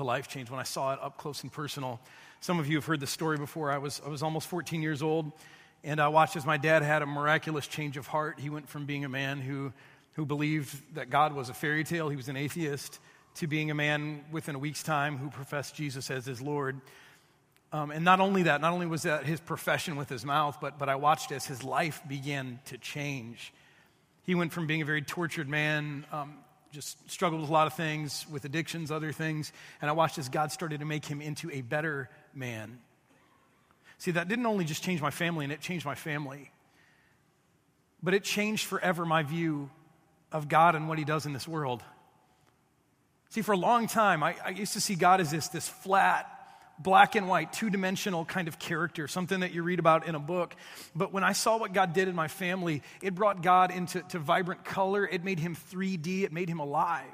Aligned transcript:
to 0.00 0.04
life 0.04 0.28
change 0.28 0.50
when 0.50 0.58
I 0.58 0.64
saw 0.64 0.94
it 0.94 0.98
up 1.02 1.18
close 1.18 1.42
and 1.42 1.52
personal. 1.52 2.00
Some 2.40 2.58
of 2.58 2.66
you 2.68 2.76
have 2.76 2.86
heard 2.86 3.00
the 3.00 3.06
story 3.06 3.36
before. 3.36 3.70
I 3.70 3.78
was, 3.78 4.00
I 4.04 4.08
was 4.08 4.22
almost 4.22 4.48
14 4.48 4.80
years 4.80 5.02
old, 5.02 5.30
and 5.84 6.00
I 6.00 6.08
watched 6.08 6.36
as 6.36 6.46
my 6.46 6.56
dad 6.56 6.82
had 6.82 7.02
a 7.02 7.06
miraculous 7.06 7.66
change 7.66 7.98
of 7.98 8.06
heart. 8.06 8.40
He 8.40 8.48
went 8.48 8.68
from 8.68 8.86
being 8.86 9.04
a 9.04 9.08
man 9.10 9.40
who, 9.40 9.72
who 10.14 10.24
believed 10.24 10.94
that 10.94 11.10
God 11.10 11.34
was 11.34 11.50
a 11.50 11.54
fairy 11.54 11.84
tale, 11.84 12.08
he 12.08 12.16
was 12.16 12.28
an 12.28 12.36
atheist, 12.36 12.98
to 13.36 13.46
being 13.46 13.70
a 13.70 13.74
man 13.74 14.24
within 14.32 14.54
a 14.54 14.58
week's 14.58 14.82
time 14.82 15.18
who 15.18 15.28
professed 15.28 15.74
Jesus 15.74 16.10
as 16.10 16.24
his 16.24 16.40
Lord. 16.40 16.80
Um, 17.72 17.90
and 17.90 18.04
not 18.04 18.20
only 18.20 18.44
that, 18.44 18.62
not 18.62 18.72
only 18.72 18.86
was 18.86 19.02
that 19.02 19.24
his 19.24 19.38
profession 19.38 19.96
with 19.96 20.08
his 20.08 20.24
mouth, 20.24 20.58
but, 20.62 20.78
but 20.78 20.88
I 20.88 20.96
watched 20.96 21.30
as 21.30 21.44
his 21.44 21.62
life 21.62 22.00
began 22.08 22.58
to 22.66 22.78
change. 22.78 23.52
He 24.24 24.34
went 24.34 24.52
from 24.52 24.66
being 24.66 24.80
a 24.80 24.86
very 24.86 25.02
tortured 25.02 25.48
man, 25.48 26.06
um, 26.10 26.38
just 26.72 27.10
struggled 27.10 27.40
with 27.40 27.50
a 27.50 27.52
lot 27.52 27.66
of 27.66 27.74
things, 27.74 28.26
with 28.30 28.44
addictions, 28.44 28.90
other 28.90 29.12
things, 29.12 29.52
and 29.80 29.90
I 29.90 29.92
watched 29.92 30.18
as 30.18 30.28
God 30.28 30.52
started 30.52 30.80
to 30.80 30.86
make 30.86 31.04
him 31.04 31.20
into 31.20 31.50
a 31.50 31.62
better 31.62 32.08
man. 32.34 32.78
See, 33.98 34.12
that 34.12 34.28
didn't 34.28 34.46
only 34.46 34.64
just 34.64 34.82
change 34.82 35.02
my 35.02 35.10
family, 35.10 35.44
and 35.44 35.52
it 35.52 35.60
changed 35.60 35.84
my 35.84 35.94
family, 35.94 36.50
but 38.02 38.14
it 38.14 38.24
changed 38.24 38.66
forever 38.66 39.04
my 39.04 39.22
view 39.22 39.70
of 40.32 40.48
God 40.48 40.74
and 40.74 40.88
what 40.88 40.98
he 40.98 41.04
does 41.04 41.26
in 41.26 41.32
this 41.32 41.46
world. 41.46 41.82
See, 43.30 43.42
for 43.42 43.52
a 43.52 43.56
long 43.56 43.86
time, 43.86 44.22
I, 44.22 44.34
I 44.44 44.50
used 44.50 44.72
to 44.72 44.80
see 44.80 44.94
God 44.94 45.20
as 45.20 45.30
this, 45.30 45.48
this 45.48 45.68
flat, 45.68 46.39
black 46.82 47.14
and 47.14 47.28
white, 47.28 47.52
two 47.52 47.70
dimensional 47.70 48.24
kind 48.24 48.48
of 48.48 48.58
character, 48.58 49.06
something 49.06 49.40
that 49.40 49.52
you 49.52 49.62
read 49.62 49.78
about 49.78 50.06
in 50.06 50.14
a 50.14 50.20
book. 50.20 50.54
But 50.94 51.12
when 51.12 51.24
I 51.24 51.32
saw 51.32 51.58
what 51.58 51.72
God 51.72 51.92
did 51.92 52.08
in 52.08 52.14
my 52.14 52.28
family, 52.28 52.82
it 53.02 53.14
brought 53.14 53.42
God 53.42 53.70
into 53.70 54.00
to 54.02 54.18
vibrant 54.18 54.64
color. 54.64 55.06
It 55.06 55.24
made 55.24 55.38
him 55.38 55.56
3D, 55.72 56.22
it 56.22 56.32
made 56.32 56.48
him 56.48 56.60
alive. 56.60 57.04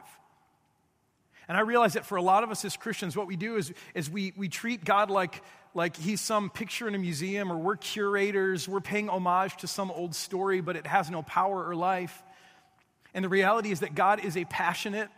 And 1.48 1.56
I 1.56 1.60
realize 1.60 1.92
that 1.92 2.04
for 2.04 2.16
a 2.16 2.22
lot 2.22 2.42
of 2.42 2.50
us 2.50 2.64
as 2.64 2.76
Christians, 2.76 3.16
what 3.16 3.28
we 3.28 3.36
do 3.36 3.56
is, 3.56 3.72
is 3.94 4.10
we, 4.10 4.32
we 4.36 4.48
treat 4.48 4.84
God 4.84 5.10
like, 5.10 5.42
like 5.74 5.96
he's 5.96 6.20
some 6.20 6.50
picture 6.50 6.88
in 6.88 6.94
a 6.96 6.98
museum 6.98 7.52
or 7.52 7.56
we're 7.56 7.76
curators, 7.76 8.68
we're 8.68 8.80
paying 8.80 9.08
homage 9.08 9.56
to 9.58 9.68
some 9.68 9.92
old 9.92 10.16
story, 10.16 10.60
but 10.60 10.74
it 10.74 10.86
has 10.86 11.08
no 11.08 11.22
power 11.22 11.64
or 11.68 11.76
life. 11.76 12.20
And 13.14 13.24
the 13.24 13.28
reality 13.28 13.70
is 13.70 13.80
that 13.80 13.94
God 13.94 14.24
is 14.24 14.36
a 14.36 14.44
passionate, 14.44 15.08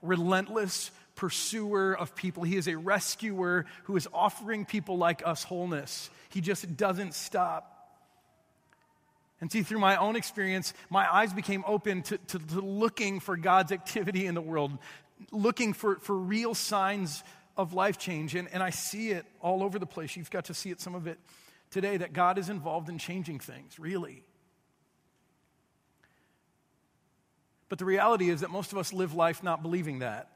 relentless 0.00 0.92
pursuer 1.16 1.94
of 1.94 2.14
people. 2.14 2.42
He 2.42 2.56
is 2.56 2.68
a 2.68 2.76
rescuer 2.76 3.66
who 3.84 3.96
is 3.96 4.08
offering 4.12 4.64
people 4.64 4.98
like 4.98 5.26
us 5.26 5.44
wholeness. 5.44 6.10
He 6.30 6.40
just 6.40 6.76
doesn't 6.76 7.14
stop. 7.14 7.70
And 9.40 9.50
see, 9.50 9.62
through 9.62 9.80
my 9.80 9.96
own 9.96 10.16
experience, 10.16 10.74
my 10.90 11.12
eyes 11.12 11.32
became 11.32 11.64
open 11.66 12.02
to, 12.04 12.18
to, 12.18 12.38
to 12.38 12.60
looking 12.60 13.20
for 13.20 13.36
God's 13.36 13.72
activity 13.72 14.26
in 14.26 14.34
the 14.34 14.40
world, 14.40 14.78
looking 15.30 15.72
for, 15.72 15.96
for 15.96 16.16
real 16.16 16.54
signs 16.54 17.22
of 17.56 17.72
life 17.74 17.98
change. 17.98 18.34
And, 18.34 18.48
and 18.52 18.62
I 18.62 18.70
see 18.70 19.10
it 19.10 19.26
all 19.40 19.62
over 19.62 19.78
the 19.78 19.86
place. 19.86 20.16
You've 20.16 20.30
got 20.30 20.46
to 20.46 20.54
see 20.54 20.70
it, 20.70 20.80
some 20.80 20.94
of 20.94 21.06
it 21.06 21.18
today, 21.70 21.96
that 21.96 22.12
God 22.12 22.38
is 22.38 22.48
involved 22.48 22.88
in 22.88 22.98
changing 22.98 23.38
things, 23.38 23.78
really. 23.78 24.22
But 27.68 27.78
the 27.78 27.84
reality 27.84 28.30
is 28.30 28.40
that 28.40 28.50
most 28.50 28.72
of 28.72 28.78
us 28.78 28.92
live 28.92 29.14
life 29.14 29.42
not 29.42 29.62
believing 29.62 29.98
that. 29.98 30.30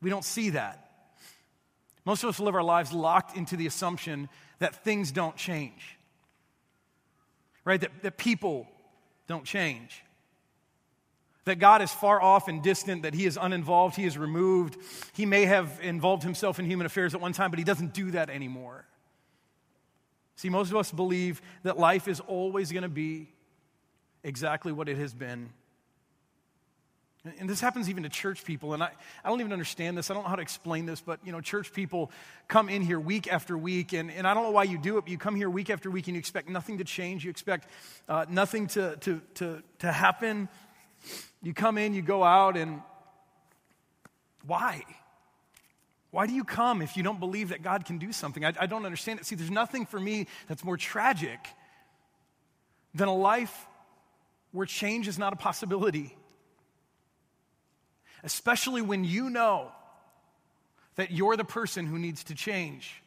We 0.00 0.10
don't 0.10 0.24
see 0.24 0.50
that. 0.50 0.84
Most 2.04 2.22
of 2.22 2.30
us 2.30 2.40
live 2.40 2.54
our 2.54 2.62
lives 2.62 2.92
locked 2.92 3.36
into 3.36 3.56
the 3.56 3.66
assumption 3.66 4.28
that 4.60 4.84
things 4.84 5.12
don't 5.12 5.36
change, 5.36 5.96
right? 7.64 7.80
That, 7.80 7.90
that 8.02 8.16
people 8.16 8.66
don't 9.26 9.44
change 9.44 10.02
that 11.48 11.58
God 11.58 11.82
is 11.82 11.90
far 11.90 12.22
off 12.22 12.48
and 12.48 12.62
distant, 12.62 13.02
that 13.02 13.14
He 13.14 13.26
is 13.26 13.38
uninvolved, 13.40 13.96
He 13.96 14.04
is 14.04 14.16
removed. 14.16 14.76
He 15.14 15.26
may 15.26 15.44
have 15.46 15.80
involved 15.82 16.22
Himself 16.22 16.58
in 16.58 16.66
human 16.66 16.86
affairs 16.86 17.14
at 17.14 17.20
one 17.20 17.32
time, 17.32 17.50
but 17.50 17.58
He 17.58 17.64
doesn't 17.64 17.92
do 17.92 18.12
that 18.12 18.30
anymore. 18.30 18.84
See, 20.36 20.50
most 20.50 20.70
of 20.70 20.76
us 20.76 20.92
believe 20.92 21.42
that 21.64 21.78
life 21.78 22.06
is 22.06 22.20
always 22.20 22.70
going 22.70 22.84
to 22.84 22.88
be 22.88 23.28
exactly 24.22 24.72
what 24.72 24.88
it 24.88 24.98
has 24.98 25.12
been. 25.12 25.50
And 27.24 27.50
this 27.50 27.60
happens 27.60 27.90
even 27.90 28.04
to 28.04 28.08
church 28.08 28.44
people, 28.44 28.74
and 28.74 28.82
I, 28.82 28.90
I 29.24 29.28
don't 29.28 29.40
even 29.40 29.52
understand 29.52 29.98
this. 29.98 30.08
I 30.08 30.14
don't 30.14 30.22
know 30.22 30.28
how 30.28 30.36
to 30.36 30.42
explain 30.42 30.86
this, 30.86 31.00
but 31.00 31.18
you 31.24 31.32
know, 31.32 31.40
church 31.40 31.72
people 31.72 32.12
come 32.46 32.68
in 32.68 32.80
here 32.80 33.00
week 33.00 33.30
after 33.30 33.58
week, 33.58 33.92
and, 33.92 34.10
and 34.10 34.26
I 34.26 34.34
don't 34.34 34.44
know 34.44 34.52
why 34.52 34.62
you 34.62 34.78
do 34.78 34.98
it, 34.98 35.02
but 35.02 35.10
you 35.10 35.18
come 35.18 35.34
here 35.34 35.50
week 35.50 35.68
after 35.68 35.90
week 35.90 36.06
and 36.06 36.14
you 36.14 36.20
expect 36.20 36.48
nothing 36.48 36.78
to 36.78 36.84
change. 36.84 37.24
You 37.24 37.30
expect 37.30 37.68
uh, 38.08 38.24
nothing 38.28 38.68
to, 38.68 38.96
to, 38.98 39.20
to, 39.34 39.62
to 39.80 39.92
happen. 39.92 40.48
You 41.42 41.54
come 41.54 41.76
in, 41.76 41.92
you 41.92 42.02
go 42.02 42.22
out, 42.22 42.56
and 42.56 42.82
why? 44.46 44.84
Why 46.10 46.26
do 46.26 46.32
you 46.32 46.44
come 46.44 46.82
if 46.82 46.96
you 46.96 47.02
don't 47.02 47.20
believe 47.20 47.50
that 47.50 47.62
God 47.62 47.84
can 47.84 47.98
do 47.98 48.12
something? 48.12 48.44
I, 48.44 48.54
I 48.58 48.66
don't 48.66 48.86
understand 48.86 49.20
it. 49.20 49.26
See, 49.26 49.34
there's 49.34 49.50
nothing 49.50 49.86
for 49.86 49.98
me 49.98 50.28
that's 50.46 50.64
more 50.64 50.76
tragic 50.76 51.40
than 52.94 53.08
a 53.08 53.14
life 53.14 53.66
where 54.52 54.66
change 54.66 55.08
is 55.08 55.18
not 55.18 55.32
a 55.32 55.36
possibility. 55.36 56.16
Especially 58.22 58.82
when 58.82 59.04
you 59.04 59.30
know 59.30 59.70
that 60.96 61.10
you're 61.12 61.36
the 61.36 61.44
person 61.44 61.86
who 61.86 61.98
needs 61.98 62.24
to 62.24 62.34
change. 62.34 63.02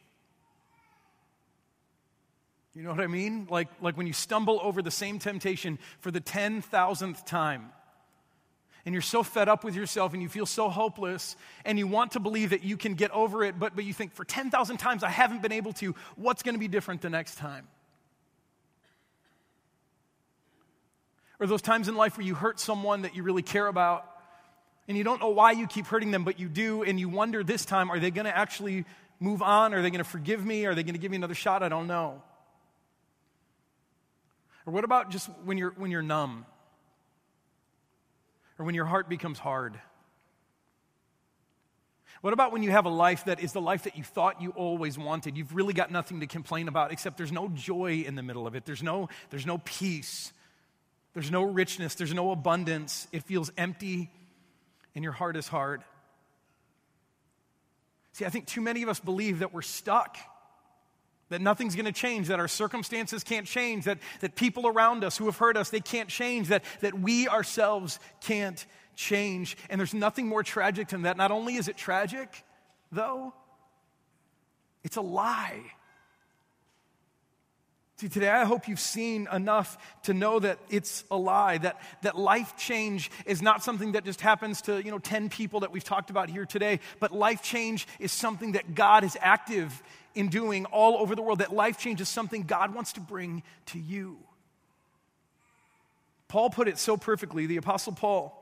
You 2.74 2.82
know 2.82 2.90
what 2.90 3.00
I 3.00 3.06
mean? 3.06 3.46
Like, 3.50 3.68
like 3.82 3.96
when 3.98 4.06
you 4.06 4.14
stumble 4.14 4.58
over 4.62 4.80
the 4.80 4.90
same 4.90 5.18
temptation 5.18 5.78
for 6.00 6.10
the 6.10 6.20
10,000th 6.20 7.26
time 7.26 7.70
and 8.86 8.94
you're 8.94 9.02
so 9.02 9.22
fed 9.22 9.48
up 9.48 9.62
with 9.62 9.76
yourself 9.76 10.14
and 10.14 10.22
you 10.22 10.28
feel 10.28 10.46
so 10.46 10.68
hopeless 10.68 11.36
and 11.64 11.78
you 11.78 11.86
want 11.86 12.12
to 12.12 12.20
believe 12.20 12.50
that 12.50 12.64
you 12.64 12.76
can 12.76 12.94
get 12.94 13.10
over 13.10 13.44
it, 13.44 13.58
but, 13.58 13.76
but 13.76 13.84
you 13.84 13.92
think, 13.92 14.14
for 14.14 14.24
10,000 14.24 14.78
times 14.78 15.04
I 15.04 15.10
haven't 15.10 15.42
been 15.42 15.52
able 15.52 15.74
to, 15.74 15.94
what's 16.16 16.42
going 16.42 16.54
to 16.54 16.58
be 16.58 16.68
different 16.68 17.02
the 17.02 17.10
next 17.10 17.36
time? 17.36 17.68
Or 21.38 21.46
those 21.46 21.62
times 21.62 21.88
in 21.88 21.94
life 21.94 22.16
where 22.16 22.26
you 22.26 22.34
hurt 22.34 22.58
someone 22.58 23.02
that 23.02 23.14
you 23.14 23.22
really 23.22 23.42
care 23.42 23.66
about 23.66 24.06
and 24.88 24.96
you 24.96 25.04
don't 25.04 25.20
know 25.20 25.30
why 25.30 25.52
you 25.52 25.66
keep 25.66 25.86
hurting 25.86 26.10
them, 26.10 26.24
but 26.24 26.40
you 26.40 26.48
do, 26.48 26.82
and 26.82 26.98
you 26.98 27.08
wonder 27.08 27.44
this 27.44 27.64
time, 27.64 27.90
are 27.90 27.98
they 27.98 28.10
going 28.10 28.24
to 28.24 28.36
actually 28.36 28.84
move 29.20 29.42
on? 29.42 29.74
Are 29.74 29.82
they 29.82 29.90
going 29.90 30.04
to 30.04 30.10
forgive 30.10 30.44
me? 30.44 30.66
Are 30.66 30.74
they 30.74 30.82
going 30.82 30.94
to 30.94 31.00
give 31.00 31.10
me 31.10 31.16
another 31.16 31.34
shot? 31.34 31.62
I 31.62 31.68
don't 31.68 31.86
know. 31.86 32.22
Or 34.66 34.72
what 34.72 34.84
about 34.84 35.10
just 35.10 35.28
when 35.44 35.58
you're, 35.58 35.70
when 35.70 35.90
you're 35.90 36.02
numb? 36.02 36.46
or 38.62 38.64
when 38.64 38.76
your 38.76 38.84
heart 38.84 39.08
becomes 39.08 39.40
hard? 39.40 39.78
What 42.20 42.32
about 42.32 42.52
when 42.52 42.62
you 42.62 42.70
have 42.70 42.84
a 42.84 42.90
life 42.90 43.24
that 43.24 43.40
is 43.40 43.52
the 43.52 43.60
life 43.60 43.82
that 43.82 43.96
you 43.96 44.04
thought 44.04 44.40
you 44.40 44.50
always 44.50 44.96
wanted? 44.96 45.36
You've 45.36 45.54
really 45.56 45.74
got 45.74 45.90
nothing 45.90 46.20
to 46.20 46.28
complain 46.28 46.68
about 46.68 46.92
except 46.92 47.16
there's 47.16 47.32
no 47.32 47.48
joy 47.48 48.04
in 48.06 48.14
the 48.14 48.22
middle 48.22 48.46
of 48.46 48.54
it. 48.54 48.64
There's 48.64 48.82
no, 48.82 49.08
there's 49.30 49.46
no 49.46 49.58
peace. 49.58 50.32
There's 51.14 51.32
no 51.32 51.42
richness. 51.42 51.96
There's 51.96 52.14
no 52.14 52.30
abundance. 52.30 53.08
It 53.10 53.24
feels 53.24 53.50
empty 53.58 54.10
and 54.94 55.02
your 55.04 55.12
heart 55.12 55.36
is 55.36 55.48
hard. 55.48 55.82
See, 58.12 58.24
I 58.24 58.28
think 58.28 58.46
too 58.46 58.60
many 58.60 58.82
of 58.82 58.88
us 58.88 59.00
believe 59.00 59.38
that 59.38 59.54
we're 59.54 59.62
stuck 59.62 60.18
that 61.32 61.40
nothing's 61.40 61.74
going 61.74 61.86
to 61.86 61.92
change, 61.92 62.28
that 62.28 62.38
our 62.38 62.48
circumstances 62.48 63.24
can't 63.24 63.46
change, 63.46 63.86
that, 63.86 63.98
that 64.20 64.36
people 64.36 64.68
around 64.68 65.02
us 65.02 65.16
who 65.16 65.24
have 65.26 65.36
hurt 65.38 65.56
us, 65.56 65.70
they 65.70 65.80
can't 65.80 66.08
change, 66.08 66.48
that, 66.48 66.62
that 66.80 66.98
we 66.98 67.26
ourselves 67.26 67.98
can't 68.20 68.64
change. 68.94 69.56
And 69.68 69.80
there's 69.80 69.94
nothing 69.94 70.28
more 70.28 70.42
tragic 70.42 70.88
than 70.88 71.02
that. 71.02 71.16
Not 71.16 71.30
only 71.30 71.56
is 71.56 71.68
it 71.68 71.76
tragic, 71.76 72.44
though, 72.92 73.32
it's 74.84 74.96
a 74.96 75.00
lie. 75.00 75.62
See, 78.02 78.08
today 78.08 78.30
I 78.30 78.46
hope 78.46 78.66
you've 78.66 78.80
seen 78.80 79.28
enough 79.32 79.78
to 80.02 80.12
know 80.12 80.40
that 80.40 80.58
it's 80.68 81.04
a 81.08 81.16
lie, 81.16 81.58
that, 81.58 81.80
that 82.02 82.18
life 82.18 82.56
change 82.56 83.12
is 83.26 83.40
not 83.40 83.62
something 83.62 83.92
that 83.92 84.04
just 84.04 84.20
happens 84.20 84.60
to, 84.62 84.82
you 84.82 84.90
know, 84.90 84.98
10 84.98 85.28
people 85.28 85.60
that 85.60 85.70
we've 85.70 85.84
talked 85.84 86.10
about 86.10 86.28
here 86.28 86.44
today, 86.44 86.80
but 86.98 87.12
life 87.12 87.44
change 87.44 87.86
is 88.00 88.10
something 88.10 88.52
that 88.52 88.74
God 88.74 89.04
is 89.04 89.16
active 89.20 89.80
in 90.16 90.30
doing 90.30 90.64
all 90.64 90.96
over 90.96 91.14
the 91.14 91.22
world, 91.22 91.38
that 91.38 91.54
life 91.54 91.78
change 91.78 92.00
is 92.00 92.08
something 92.08 92.42
God 92.42 92.74
wants 92.74 92.94
to 92.94 93.00
bring 93.00 93.44
to 93.66 93.78
you. 93.78 94.18
Paul 96.26 96.50
put 96.50 96.66
it 96.66 96.78
so 96.78 96.96
perfectly, 96.96 97.46
the 97.46 97.58
Apostle 97.58 97.92
Paul, 97.92 98.36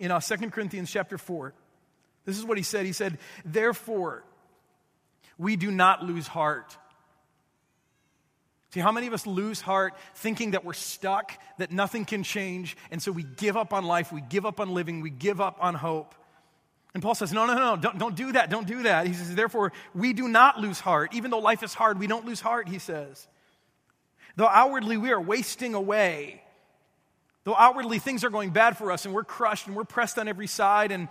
in 0.00 0.10
uh, 0.10 0.18
2 0.18 0.50
Corinthians 0.50 0.90
chapter 0.90 1.16
4. 1.16 1.54
This 2.24 2.36
is 2.36 2.44
what 2.44 2.56
he 2.56 2.64
said. 2.64 2.84
He 2.84 2.92
said, 2.92 3.18
Therefore, 3.44 4.24
we 5.38 5.54
do 5.54 5.70
not 5.70 6.02
lose 6.02 6.26
heart. 6.26 6.76
See, 8.76 8.80
how 8.82 8.92
many 8.92 9.06
of 9.06 9.14
us 9.14 9.26
lose 9.26 9.62
heart 9.62 9.94
thinking 10.16 10.50
that 10.50 10.62
we're 10.62 10.74
stuck, 10.74 11.32
that 11.56 11.72
nothing 11.72 12.04
can 12.04 12.22
change, 12.22 12.76
and 12.90 13.02
so 13.02 13.10
we 13.10 13.22
give 13.22 13.56
up 13.56 13.72
on 13.72 13.86
life, 13.86 14.12
we 14.12 14.20
give 14.20 14.44
up 14.44 14.60
on 14.60 14.74
living, 14.74 15.00
we 15.00 15.08
give 15.08 15.40
up 15.40 15.56
on 15.62 15.74
hope. 15.74 16.14
And 16.92 17.02
Paul 17.02 17.14
says, 17.14 17.32
No, 17.32 17.46
no, 17.46 17.54
no, 17.54 17.76
don't, 17.76 17.96
don't 17.96 18.14
do 18.14 18.32
that, 18.32 18.50
don't 18.50 18.66
do 18.66 18.82
that. 18.82 19.06
He 19.06 19.14
says, 19.14 19.34
Therefore, 19.34 19.72
we 19.94 20.12
do 20.12 20.28
not 20.28 20.60
lose 20.60 20.78
heart. 20.78 21.14
Even 21.14 21.30
though 21.30 21.38
life 21.38 21.62
is 21.62 21.72
hard, 21.72 21.98
we 21.98 22.06
don't 22.06 22.26
lose 22.26 22.38
heart, 22.38 22.68
he 22.68 22.78
says. 22.78 23.26
Though 24.36 24.46
outwardly 24.46 24.98
we 24.98 25.10
are 25.10 25.22
wasting 25.22 25.72
away, 25.72 26.42
though 27.44 27.56
outwardly 27.56 27.98
things 27.98 28.24
are 28.24 28.30
going 28.30 28.50
bad 28.50 28.76
for 28.76 28.92
us 28.92 29.06
and 29.06 29.14
we're 29.14 29.24
crushed 29.24 29.68
and 29.68 29.74
we're 29.74 29.84
pressed 29.84 30.18
on 30.18 30.28
every 30.28 30.48
side 30.48 30.92
and 30.92 31.08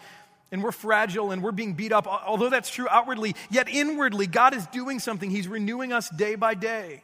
and 0.51 0.63
we're 0.63 0.71
fragile 0.71 1.31
and 1.31 1.41
we're 1.41 1.51
being 1.51 1.73
beat 1.73 1.91
up, 1.91 2.05
although 2.05 2.51
that's 2.51 2.69
true 2.69 2.87
outwardly, 2.91 3.35
yet 3.49 3.67
inwardly, 3.67 4.27
God 4.27 4.53
is 4.53 4.67
doing 4.67 4.99
something. 4.99 5.31
He's 5.31 5.47
renewing 5.47 5.91
us 5.91 6.11
day 6.11 6.35
by 6.35 6.53
day. 6.53 7.01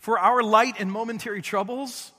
For 0.00 0.18
our 0.18 0.42
light 0.42 0.76
and 0.78 0.90
momentary 0.90 1.42
troubles, 1.42 2.12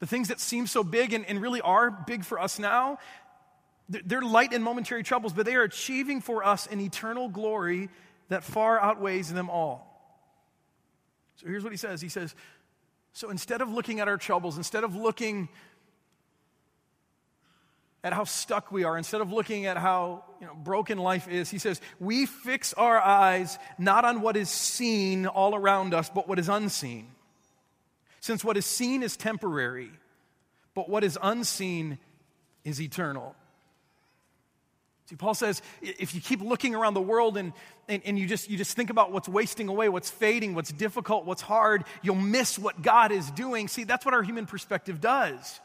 the 0.00 0.06
things 0.06 0.28
that 0.28 0.40
seem 0.40 0.66
so 0.66 0.82
big 0.82 1.12
and, 1.12 1.24
and 1.26 1.40
really 1.40 1.60
are 1.60 1.90
big 1.90 2.24
for 2.24 2.40
us 2.40 2.58
now, 2.58 2.98
they're 3.88 4.22
light 4.22 4.54
and 4.54 4.64
momentary 4.64 5.02
troubles, 5.02 5.34
but 5.34 5.44
they 5.44 5.56
are 5.56 5.62
achieving 5.62 6.22
for 6.22 6.42
us 6.42 6.66
an 6.66 6.80
eternal 6.80 7.28
glory 7.28 7.90
that 8.28 8.44
far 8.44 8.80
outweighs 8.80 9.30
them 9.32 9.50
all. 9.50 9.90
So 11.36 11.46
here's 11.46 11.62
what 11.62 11.72
he 11.72 11.76
says 11.76 12.00
He 12.00 12.08
says, 12.08 12.34
So 13.12 13.28
instead 13.28 13.60
of 13.60 13.70
looking 13.70 14.00
at 14.00 14.08
our 14.08 14.16
troubles, 14.16 14.56
instead 14.56 14.84
of 14.84 14.96
looking 14.96 15.50
at 18.04 18.12
how 18.12 18.24
stuck 18.24 18.70
we 18.70 18.84
are, 18.84 18.98
instead 18.98 19.22
of 19.22 19.32
looking 19.32 19.64
at 19.64 19.78
how 19.78 20.22
you 20.38 20.46
know, 20.46 20.54
broken 20.54 20.98
life 20.98 21.26
is, 21.26 21.48
he 21.48 21.58
says, 21.58 21.80
we 21.98 22.26
fix 22.26 22.74
our 22.74 23.00
eyes 23.00 23.58
not 23.78 24.04
on 24.04 24.20
what 24.20 24.36
is 24.36 24.50
seen 24.50 25.26
all 25.26 25.54
around 25.54 25.94
us, 25.94 26.10
but 26.10 26.28
what 26.28 26.38
is 26.38 26.50
unseen. 26.50 27.06
Since 28.20 28.44
what 28.44 28.58
is 28.58 28.66
seen 28.66 29.02
is 29.02 29.16
temporary, 29.16 29.90
but 30.74 30.88
what 30.88 31.02
is 31.02 31.18
unseen 31.20 31.98
is 32.62 32.78
eternal. 32.78 33.34
See, 35.06 35.16
Paul 35.16 35.34
says 35.34 35.62
if 35.80 36.14
you 36.14 36.20
keep 36.20 36.42
looking 36.42 36.74
around 36.74 36.94
the 36.94 37.00
world 37.00 37.38
and, 37.38 37.54
and, 37.88 38.02
and, 38.04 38.18
you, 38.18 38.26
just, 38.26 38.50
you 38.50 38.58
just 38.58 38.76
think 38.76 38.90
about 38.90 39.12
what's 39.12 39.28
wasting 39.28 39.68
away, 39.68 39.88
what's 39.88 40.10
fading, 40.10 40.54
what's 40.54 40.72
difficult, 40.72 41.24
what's 41.24 41.42
hard, 41.42 41.84
you'll 42.02 42.16
miss 42.16 42.58
what 42.58 42.82
God 42.82 43.12
is 43.12 43.30
doing. 43.30 43.68
See, 43.68 43.84
that's 43.84 44.04
what 44.04 44.12
our 44.12 44.22
human 44.22 44.44
perspective 44.44 45.00
does. 45.00 45.60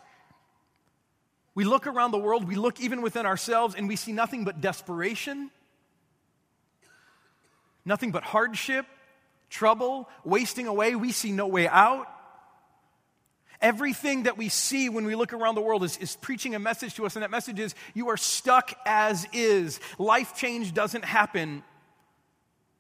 We 1.60 1.66
look 1.66 1.88
around 1.88 2.12
the 2.12 2.18
world, 2.18 2.48
we 2.48 2.56
look 2.56 2.80
even 2.80 3.02
within 3.02 3.26
ourselves, 3.26 3.76
and 3.76 3.90
we 3.90 3.98
see 3.98 4.14
nothing 4.14 4.46
but 4.46 4.62
desperation, 4.62 5.52
nothing 7.84 8.12
but 8.12 8.24
hardship, 8.24 8.86
trouble, 9.50 10.08
wasting 10.24 10.68
away. 10.68 10.96
We 10.96 11.12
see 11.12 11.34
no 11.34 11.48
way 11.48 11.68
out. 11.68 12.08
Everything 13.60 14.24
that 14.24 14.38
we 14.38 14.48
see 14.48 14.88
when 14.88 15.04
we 15.04 15.16
look 15.16 15.34
around 15.34 15.56
the 15.56 15.62
world 15.62 15.84
is, 15.84 15.98
is 15.98 16.16
preaching 16.22 16.56
a 16.56 16.60
message 16.60 16.96
to 16.96 17.06
us, 17.06 17.18
and 17.18 17.24
that 17.24 17.30
message 17.30 17.60
is 17.60 17.76
you 17.94 18.08
are 18.08 18.16
stuck 18.16 18.72
as 18.86 19.28
is. 19.34 19.82
Life 19.98 20.38
change 20.38 20.74
doesn't 20.74 21.04
happen. 21.04 21.62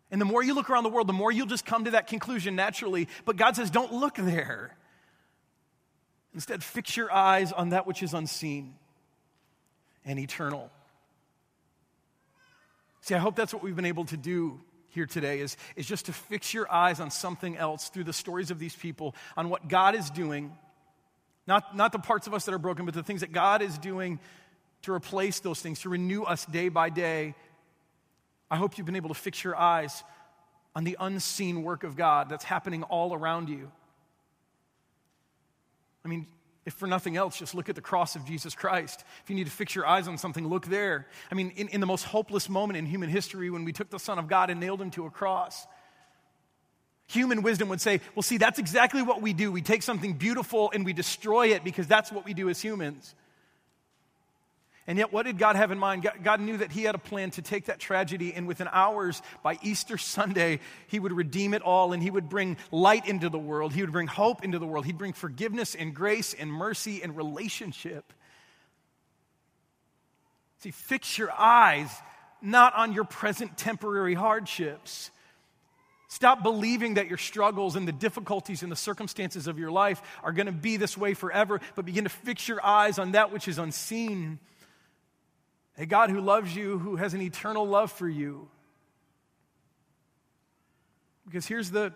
And 0.10 0.22
the 0.22 0.26
more 0.26 0.42
you 0.42 0.54
look 0.54 0.70
around 0.70 0.84
the 0.84 0.90
world, 0.90 1.08
the 1.08 1.12
more 1.12 1.34
you'll 1.34 1.48
just 1.48 1.66
come 1.66 1.84
to 1.84 1.92
that 1.92 2.08
conclusion 2.08 2.56
naturally. 2.56 3.10
But 3.26 3.36
God 3.36 3.58
says, 3.58 3.72
don't 3.72 3.92
look 3.92 4.16
there. 4.16 4.78
Instead, 6.34 6.64
fix 6.64 6.96
your 6.96 7.12
eyes 7.12 7.52
on 7.52 7.70
that 7.70 7.88
which 7.88 8.04
is 8.04 8.14
unseen 8.14 8.76
and 10.06 10.20
eternal. 10.20 10.70
See, 13.02 13.16
I 13.16 13.20
hope 13.20 13.36
that's 13.36 13.54
what 13.54 13.64
we've 13.64 13.76
been 13.76 13.86
able 13.86 14.06
to 14.06 14.18
do 14.18 14.60
here 14.90 15.06
today 15.06 15.40
is, 15.40 15.58
is 15.76 15.86
just 15.86 16.08
to 16.08 16.14
fix 16.14 16.54
your 16.54 16.72
eyes 16.72 17.00
on 17.00 17.12
something 17.12 17.58
else 17.58 17.90
through 17.90 18.04
the 18.04 18.14
stories 18.14 18.52
of 18.52 18.60
these 18.60 18.76
people, 18.76 19.16
on 19.38 19.50
what 19.50 19.68
God 19.68 19.96
is 19.96 20.10
doing 20.10 20.52
not, 21.50 21.76
not 21.76 21.92
the 21.92 22.00
parts 22.00 22.28
of 22.28 22.36
us 22.36 22.46
that 22.46 22.54
are 22.54 22.60
broken, 22.60 22.86
but 22.86 22.94
the 22.94 23.02
things 23.02 23.22
that 23.22 23.32
God 23.32 23.64
is 23.64 23.76
doing 23.80 24.20
to 24.84 24.94
replace 24.94 25.40
those 25.40 25.60
things, 25.60 25.80
to 25.80 25.90
renew 25.90 26.22
us 26.22 26.46
day 26.46 26.70
by 26.70 26.92
day. 26.92 27.34
I 28.52 28.56
hope 28.56 28.78
you've 28.78 28.86
been 28.86 28.96
able 28.96 29.10
to 29.10 29.16
fix 29.16 29.44
your 29.44 29.56
eyes 29.56 30.04
on 30.76 30.84
the 30.84 30.96
unseen 31.00 31.64
work 31.64 31.84
of 31.84 31.96
God 31.96 32.30
that's 32.30 32.44
happening 32.44 32.84
all 32.84 33.16
around 33.16 33.50
you. 33.50 33.72
I 36.04 36.08
mean, 36.08 36.28
if 36.66 36.74
for 36.74 36.88
nothing 36.88 37.18
else, 37.18 37.38
just 37.38 37.56
look 37.56 37.70
at 37.70 37.76
the 37.76 37.82
cross 37.82 38.16
of 38.16 38.26
Jesus 38.26 38.54
Christ. 38.54 39.04
If 39.24 39.30
you 39.30 39.36
need 39.36 39.46
to 39.46 39.52
fix 39.52 39.74
your 39.76 39.88
eyes 39.88 40.08
on 40.08 40.18
something, 40.18 40.48
look 40.48 40.66
there. 40.68 41.08
I 41.32 41.36
mean, 41.36 41.52
in, 41.56 41.68
in 41.70 41.80
the 41.80 41.88
most 41.88 42.04
hopeless 42.04 42.50
moment 42.50 42.78
in 42.78 42.86
human 42.86 43.10
history, 43.10 43.50
when 43.50 43.66
we 43.66 43.74
took 43.74 43.90
the 43.90 44.00
Son 44.00 44.20
of 44.20 44.28
God 44.28 44.50
and 44.50 44.60
nailed 44.60 44.82
him 44.82 44.92
to 44.92 45.06
a 45.06 45.10
cross, 45.10 45.66
Human 47.10 47.42
wisdom 47.42 47.70
would 47.70 47.82
say, 47.82 48.02
well, 48.14 48.22
see, 48.22 48.38
that's 48.38 48.60
exactly 48.60 49.02
what 49.02 49.20
we 49.20 49.34
do. 49.34 49.52
We 49.52 49.64
take 49.64 49.82
something 49.82 50.14
beautiful 50.14 50.70
and 50.72 50.86
we 50.86 50.94
destroy 50.94 51.48
it 51.48 51.64
because 51.64 51.88
that's 51.88 52.12
what 52.12 52.24
we 52.24 52.36
do 52.36 52.50
as 52.50 52.62
humans. 52.62 53.16
And 54.90 54.98
yet, 54.98 55.14
what 55.14 55.28
did 55.28 55.38
God 55.38 55.56
have 55.56 55.70
in 55.70 55.78
mind? 55.78 56.10
God 56.24 56.42
knew 56.42 56.58
that 56.58 56.72
He 56.72 56.82
had 56.82 56.96
a 56.96 57.00
plan 57.00 57.30
to 57.32 57.44
take 57.44 57.66
that 57.66 57.78
tragedy, 57.78 58.34
and 58.34 58.48
within 58.48 58.68
hours, 58.72 59.22
by 59.44 59.60
Easter 59.62 59.98
Sunday, 60.00 60.60
He 60.88 61.00
would 61.00 61.14
redeem 61.14 61.54
it 61.54 61.62
all 61.62 61.94
and 61.94 62.02
He 62.02 62.10
would 62.10 62.28
bring 62.28 62.58
light 62.72 63.08
into 63.08 63.30
the 63.30 63.38
world. 63.38 63.72
He 63.72 63.82
would 63.82 63.92
bring 63.92 64.08
hope 64.08 64.44
into 64.44 64.58
the 64.58 64.66
world. 64.66 64.86
He'd 64.86 64.98
bring 64.98 65.14
forgiveness 65.14 65.76
and 65.76 65.94
grace 65.94 66.34
and 66.34 66.52
mercy 66.52 67.04
and 67.04 67.16
relationship. 67.16 68.12
See, 70.58 70.72
fix 70.72 71.18
your 71.18 71.32
eyes 71.32 71.90
not 72.42 72.74
on 72.76 72.92
your 72.92 73.04
present 73.04 73.58
temporary 73.58 74.16
hardships 74.16 75.12
Stop 76.12 76.42
believing 76.42 76.96
that 76.96 77.08
your 77.08 77.20
struggles 77.20 77.76
and 77.76 77.88
the 77.88 77.92
difficulties 77.92 78.64
and 78.64 78.72
the 78.72 78.76
circumstances 78.76 79.46
of 79.46 79.60
your 79.60 79.70
life 79.70 80.02
are 80.24 80.32
going 80.32 80.48
to 80.48 80.52
be 80.52 80.76
this 80.76 80.98
way 80.98 81.14
forever, 81.14 81.62
but 81.76 81.86
begin 81.86 82.06
to 82.06 82.10
fix 82.10 82.48
your 82.48 82.66
eyes 82.66 82.98
on 82.98 83.12
that 83.12 83.32
which 83.32 83.48
is 83.48 83.60
unseen. 83.60 84.40
A 85.80 85.86
God 85.86 86.10
who 86.10 86.20
loves 86.20 86.54
you, 86.54 86.78
who 86.78 86.98
has 86.98 87.14
an 87.14 87.22
eternal 87.22 87.66
love 87.66 87.90
for 87.92 88.08
you. 88.08 88.50
Because 91.26 91.48
here's 91.48 91.72
the 91.72 91.94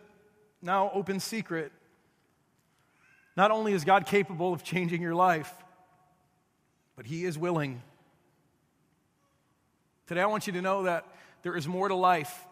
now 0.61 0.89
open 0.93 1.19
secret 1.19 1.71
not 3.35 3.51
only 3.51 3.73
is 3.73 3.83
God 3.83 4.05
capable 4.05 4.53
of 4.53 4.63
changing 4.63 5.01
your 5.01 5.15
life, 5.15 5.51
but 6.95 7.05
He 7.05 7.25
is 7.25 7.37
willing. 7.37 7.81
Today, 10.07 10.21
I 10.21 10.27
want 10.27 10.47
you 10.47 10.53
to 10.53 10.61
know 10.61 10.83
that 10.83 11.05
there 11.41 11.57
is 11.57 11.67
more 11.67 11.87
to 11.87 11.95
life 11.95 12.45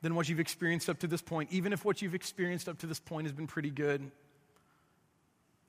than 0.00 0.14
what 0.14 0.28
you've 0.28 0.40
experienced 0.40 0.88
up 0.88 1.00
to 1.00 1.08
this 1.08 1.20
point, 1.20 1.50
even 1.52 1.72
if 1.72 1.84
what 1.84 2.00
you've 2.00 2.14
experienced 2.14 2.68
up 2.68 2.78
to 2.78 2.86
this 2.86 3.00
point 3.00 3.26
has 3.26 3.32
been 3.32 3.48
pretty 3.48 3.70
good. 3.70 4.10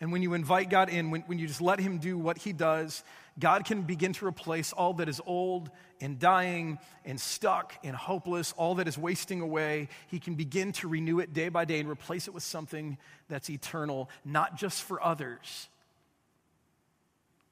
And 0.02 0.12
when 0.14 0.22
you 0.22 0.34
invite 0.34 0.70
God 0.70 0.90
in, 0.90 1.12
when, 1.12 1.22
when 1.22 1.40
you 1.40 1.48
just 1.48 1.62
let 1.62 1.80
Him 1.80 1.98
do 1.98 2.18
what 2.18 2.38
He 2.38 2.54
does, 2.54 3.04
God 3.38 3.66
can 3.66 3.82
begin 3.82 4.14
to 4.14 4.26
replace 4.26 4.72
all 4.72 4.94
that 4.96 5.10
is 5.10 5.22
old 5.26 5.70
and 6.02 6.18
dying 6.20 6.80
and 7.06 7.20
stuck 7.20 7.74
and 7.84 7.96
hopeless, 7.96 8.54
all 8.58 8.76
that 8.76 8.88
is 8.88 8.98
wasting 8.98 9.42
away. 9.42 9.90
He 10.08 10.20
can 10.20 10.36
begin 10.36 10.72
to 10.74 10.88
renew 10.88 11.20
it 11.20 11.34
day 11.34 11.50
by 11.50 11.66
day 11.66 11.80
and 11.80 11.90
replace 11.90 12.28
it 12.28 12.34
with 12.34 12.44
something 12.44 12.98
that's 13.28 13.50
eternal, 13.50 14.10
not 14.24 14.58
just 14.58 14.84
for 14.84 15.04
others, 15.04 15.68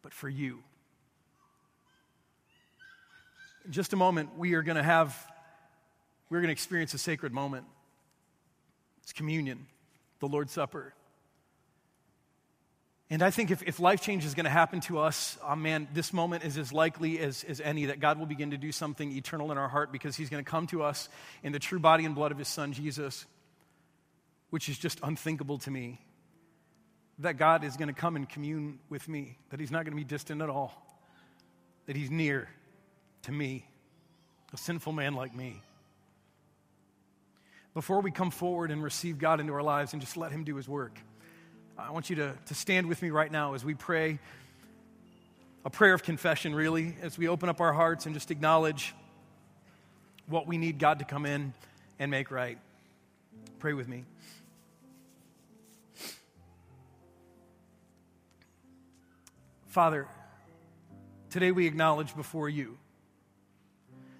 but 0.02 0.14
for 0.14 0.30
you. 0.30 0.64
In 3.66 3.74
just 3.74 3.92
a 3.92 3.98
moment, 3.98 4.38
we 4.38 4.54
are 4.54 4.62
going 4.62 4.78
to 4.78 4.84
have 4.84 5.16
we're 6.30 6.40
going 6.40 6.50
to 6.50 6.54
experience 6.54 6.94
a 6.94 6.98
sacred 6.98 7.34
moment. 7.34 7.66
It's 9.04 9.14
communion, 9.14 9.66
the 10.20 10.28
Lord's 10.28 10.52
Supper. 10.52 10.94
And 13.10 13.22
I 13.22 13.30
think 13.30 13.52
if, 13.52 13.64
if 13.64 13.80
life 13.80 14.02
change 14.02 14.26
is 14.26 14.36
going 14.36 14.46
to 14.46 14.50
happen 14.50 14.82
to 14.82 15.00
us, 15.00 15.38
oh 15.42 15.56
man, 15.56 15.88
this 15.94 16.12
moment 16.12 16.44
is 16.44 16.58
as 16.58 16.74
likely 16.74 17.20
as, 17.20 17.46
as 17.46 17.62
any 17.62 17.86
that 17.86 18.02
God 18.02 18.20
will 18.20 18.26
begin 18.26 18.52
to 18.52 18.58
do 18.58 18.72
something 18.74 19.12
eternal 19.14 19.52
in 19.52 19.58
our 19.58 19.70
heart 19.70 19.94
because 19.94 20.16
He's 20.18 20.30
going 20.30 20.44
to 20.44 20.50
come 20.50 20.68
to 20.68 20.84
us 20.84 21.08
in 21.42 21.54
the 21.54 21.60
true 21.60 21.80
body 21.80 22.04
and 22.04 22.16
blood 22.16 22.34
of 22.34 22.38
His 22.38 22.50
Son, 22.50 22.74
Jesus, 22.74 23.26
which 24.50 24.68
is 24.68 24.78
just 24.78 25.00
unthinkable 25.04 25.58
to 25.60 25.72
me. 25.72 26.02
That 27.20 27.38
God 27.38 27.64
is 27.64 27.78
going 27.78 27.88
to 27.88 28.00
come 28.00 28.16
and 28.16 28.28
commune 28.28 28.80
with 28.90 29.08
me, 29.08 29.38
that 29.50 29.60
He's 29.60 29.72
not 29.72 29.86
going 29.86 29.94
to 29.94 29.98
be 29.98 30.04
distant 30.04 30.42
at 30.42 30.50
all, 30.50 30.74
that 31.86 31.96
He's 31.96 32.12
near 32.12 32.50
to 33.24 33.32
me, 33.32 33.66
a 34.54 34.58
sinful 34.58 34.92
man 34.92 35.14
like 35.14 35.34
me 35.34 35.62
before 37.78 38.02
we 38.02 38.10
come 38.10 38.32
forward 38.32 38.72
and 38.72 38.82
receive 38.82 39.20
God 39.20 39.40
into 39.40 39.54
our 39.54 39.62
lives 39.62 39.94
and 39.94 40.02
just 40.02 40.18
let 40.18 40.32
Him 40.32 40.44
do 40.44 40.56
His 40.56 40.68
work, 40.68 41.00
I 41.80 41.92
want 41.92 42.10
you 42.10 42.16
to, 42.16 42.34
to 42.48 42.56
stand 42.56 42.88
with 42.88 43.04
me 43.04 43.12
right 43.12 43.32
now 43.32 43.54
as 43.54 43.64
we 43.64 43.76
pray 43.76 44.18
a 45.64 45.70
prayer 45.70 45.94
of 45.94 46.02
confession, 46.02 46.56
really, 46.56 46.96
as 47.04 47.20
we 47.20 47.28
open 47.28 47.50
up 47.50 47.62
our 47.62 47.72
hearts 47.72 48.08
and 48.08 48.16
just 48.16 48.32
acknowledge 48.32 48.96
what 50.26 50.48
we 50.48 50.58
need 50.58 50.80
God 50.80 51.00
to 51.00 51.06
come 51.06 51.28
in 51.28 51.54
and 52.00 52.10
make 52.10 52.32
right. 52.32 52.58
Pray 53.60 53.74
with 53.74 53.88
me. 53.88 54.06
Father, 59.68 60.08
today 61.30 61.52
we 61.52 61.68
acknowledge 61.68 62.16
before 62.16 62.50
you 62.50 62.80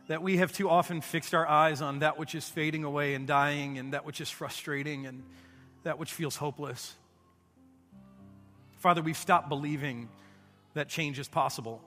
that 0.08 0.22
we 0.22 0.38
have 0.38 0.54
too 0.54 0.70
often 0.70 1.02
fixed 1.02 1.34
our 1.34 1.48
eyes 1.48 1.82
on 1.82 2.00
that 2.00 2.20
which 2.20 2.36
is 2.36 2.48
fading 2.48 2.84
away 2.84 3.16
and 3.16 3.26
dying, 3.26 3.80
and 3.80 3.94
that 3.94 4.06
which 4.06 4.22
is 4.22 4.30
frustrating, 4.30 5.08
and 5.08 5.24
that 5.84 5.98
which 5.98 6.14
feels 6.14 6.36
hopeless. 6.36 6.94
Father, 8.78 9.02
we've 9.02 9.18
stopped 9.18 9.50
believing 9.50 10.10
that 10.74 10.90
change 10.90 11.20
is 11.20 11.28
possible. 11.28 11.82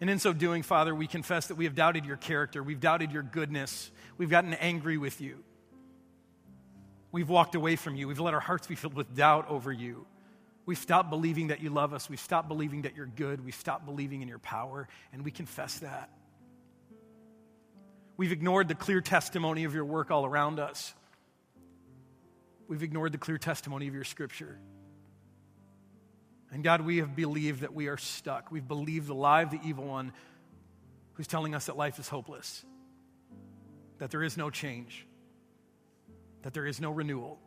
And 0.00 0.10
in 0.10 0.18
so 0.18 0.32
doing, 0.32 0.62
Father, 0.62 0.94
we 0.94 1.06
confess 1.06 1.46
that 1.46 1.54
we 1.54 1.64
have 1.64 1.74
doubted 1.74 2.04
your 2.04 2.16
character, 2.16 2.62
we've 2.62 2.80
doubted 2.80 3.12
your 3.12 3.22
goodness, 3.22 3.90
we've 4.18 4.30
gotten 4.30 4.54
angry 4.54 4.98
with 4.98 5.20
you. 5.20 5.42
We've 7.12 7.28
walked 7.28 7.54
away 7.54 7.76
from 7.76 7.94
you. 7.94 8.08
We've 8.08 8.20
let 8.20 8.34
our 8.34 8.40
hearts 8.40 8.66
be 8.66 8.74
filled 8.74 8.92
with 8.92 9.14
doubt 9.16 9.48
over 9.48 9.72
you. 9.72 10.06
We've 10.66 10.76
stopped 10.76 11.08
believing 11.08 11.46
that 11.46 11.62
you 11.62 11.70
love 11.70 11.94
us. 11.94 12.10
We've 12.10 12.20
stopped 12.20 12.48
believing 12.48 12.82
that 12.82 12.94
you're 12.94 13.06
good. 13.06 13.42
We've 13.42 13.54
stopped 13.54 13.86
believing 13.86 14.20
in 14.20 14.28
your 14.28 14.40
power, 14.40 14.86
and 15.12 15.24
we 15.24 15.30
confess 15.30 15.78
that. 15.78 16.10
We've 18.18 18.32
ignored 18.32 18.68
the 18.68 18.74
clear 18.74 19.00
testimony 19.00 19.64
of 19.64 19.74
your 19.74 19.84
work 19.84 20.10
all 20.10 20.26
around 20.26 20.58
us. 20.58 20.92
We've 22.68 22.82
ignored 22.82 23.12
the 23.12 23.18
clear 23.18 23.38
testimony 23.38 23.86
of 23.88 23.94
your 23.94 24.04
scripture. 24.04 24.58
And 26.52 26.62
God, 26.62 26.80
we 26.80 26.98
have 26.98 27.16
believed 27.16 27.60
that 27.60 27.74
we 27.74 27.88
are 27.88 27.96
stuck. 27.96 28.50
We've 28.50 28.66
believed 28.66 29.08
the 29.08 29.14
lie 29.14 29.42
of 29.42 29.50
the 29.50 29.60
evil 29.64 29.84
one 29.84 30.12
who's 31.14 31.26
telling 31.26 31.54
us 31.54 31.66
that 31.66 31.76
life 31.76 31.98
is 31.98 32.08
hopeless, 32.08 32.64
that 33.98 34.10
there 34.10 34.22
is 34.22 34.36
no 34.36 34.50
change, 34.50 35.06
that 36.42 36.54
there 36.54 36.66
is 36.66 36.80
no 36.80 36.90
renewal. 36.90 37.38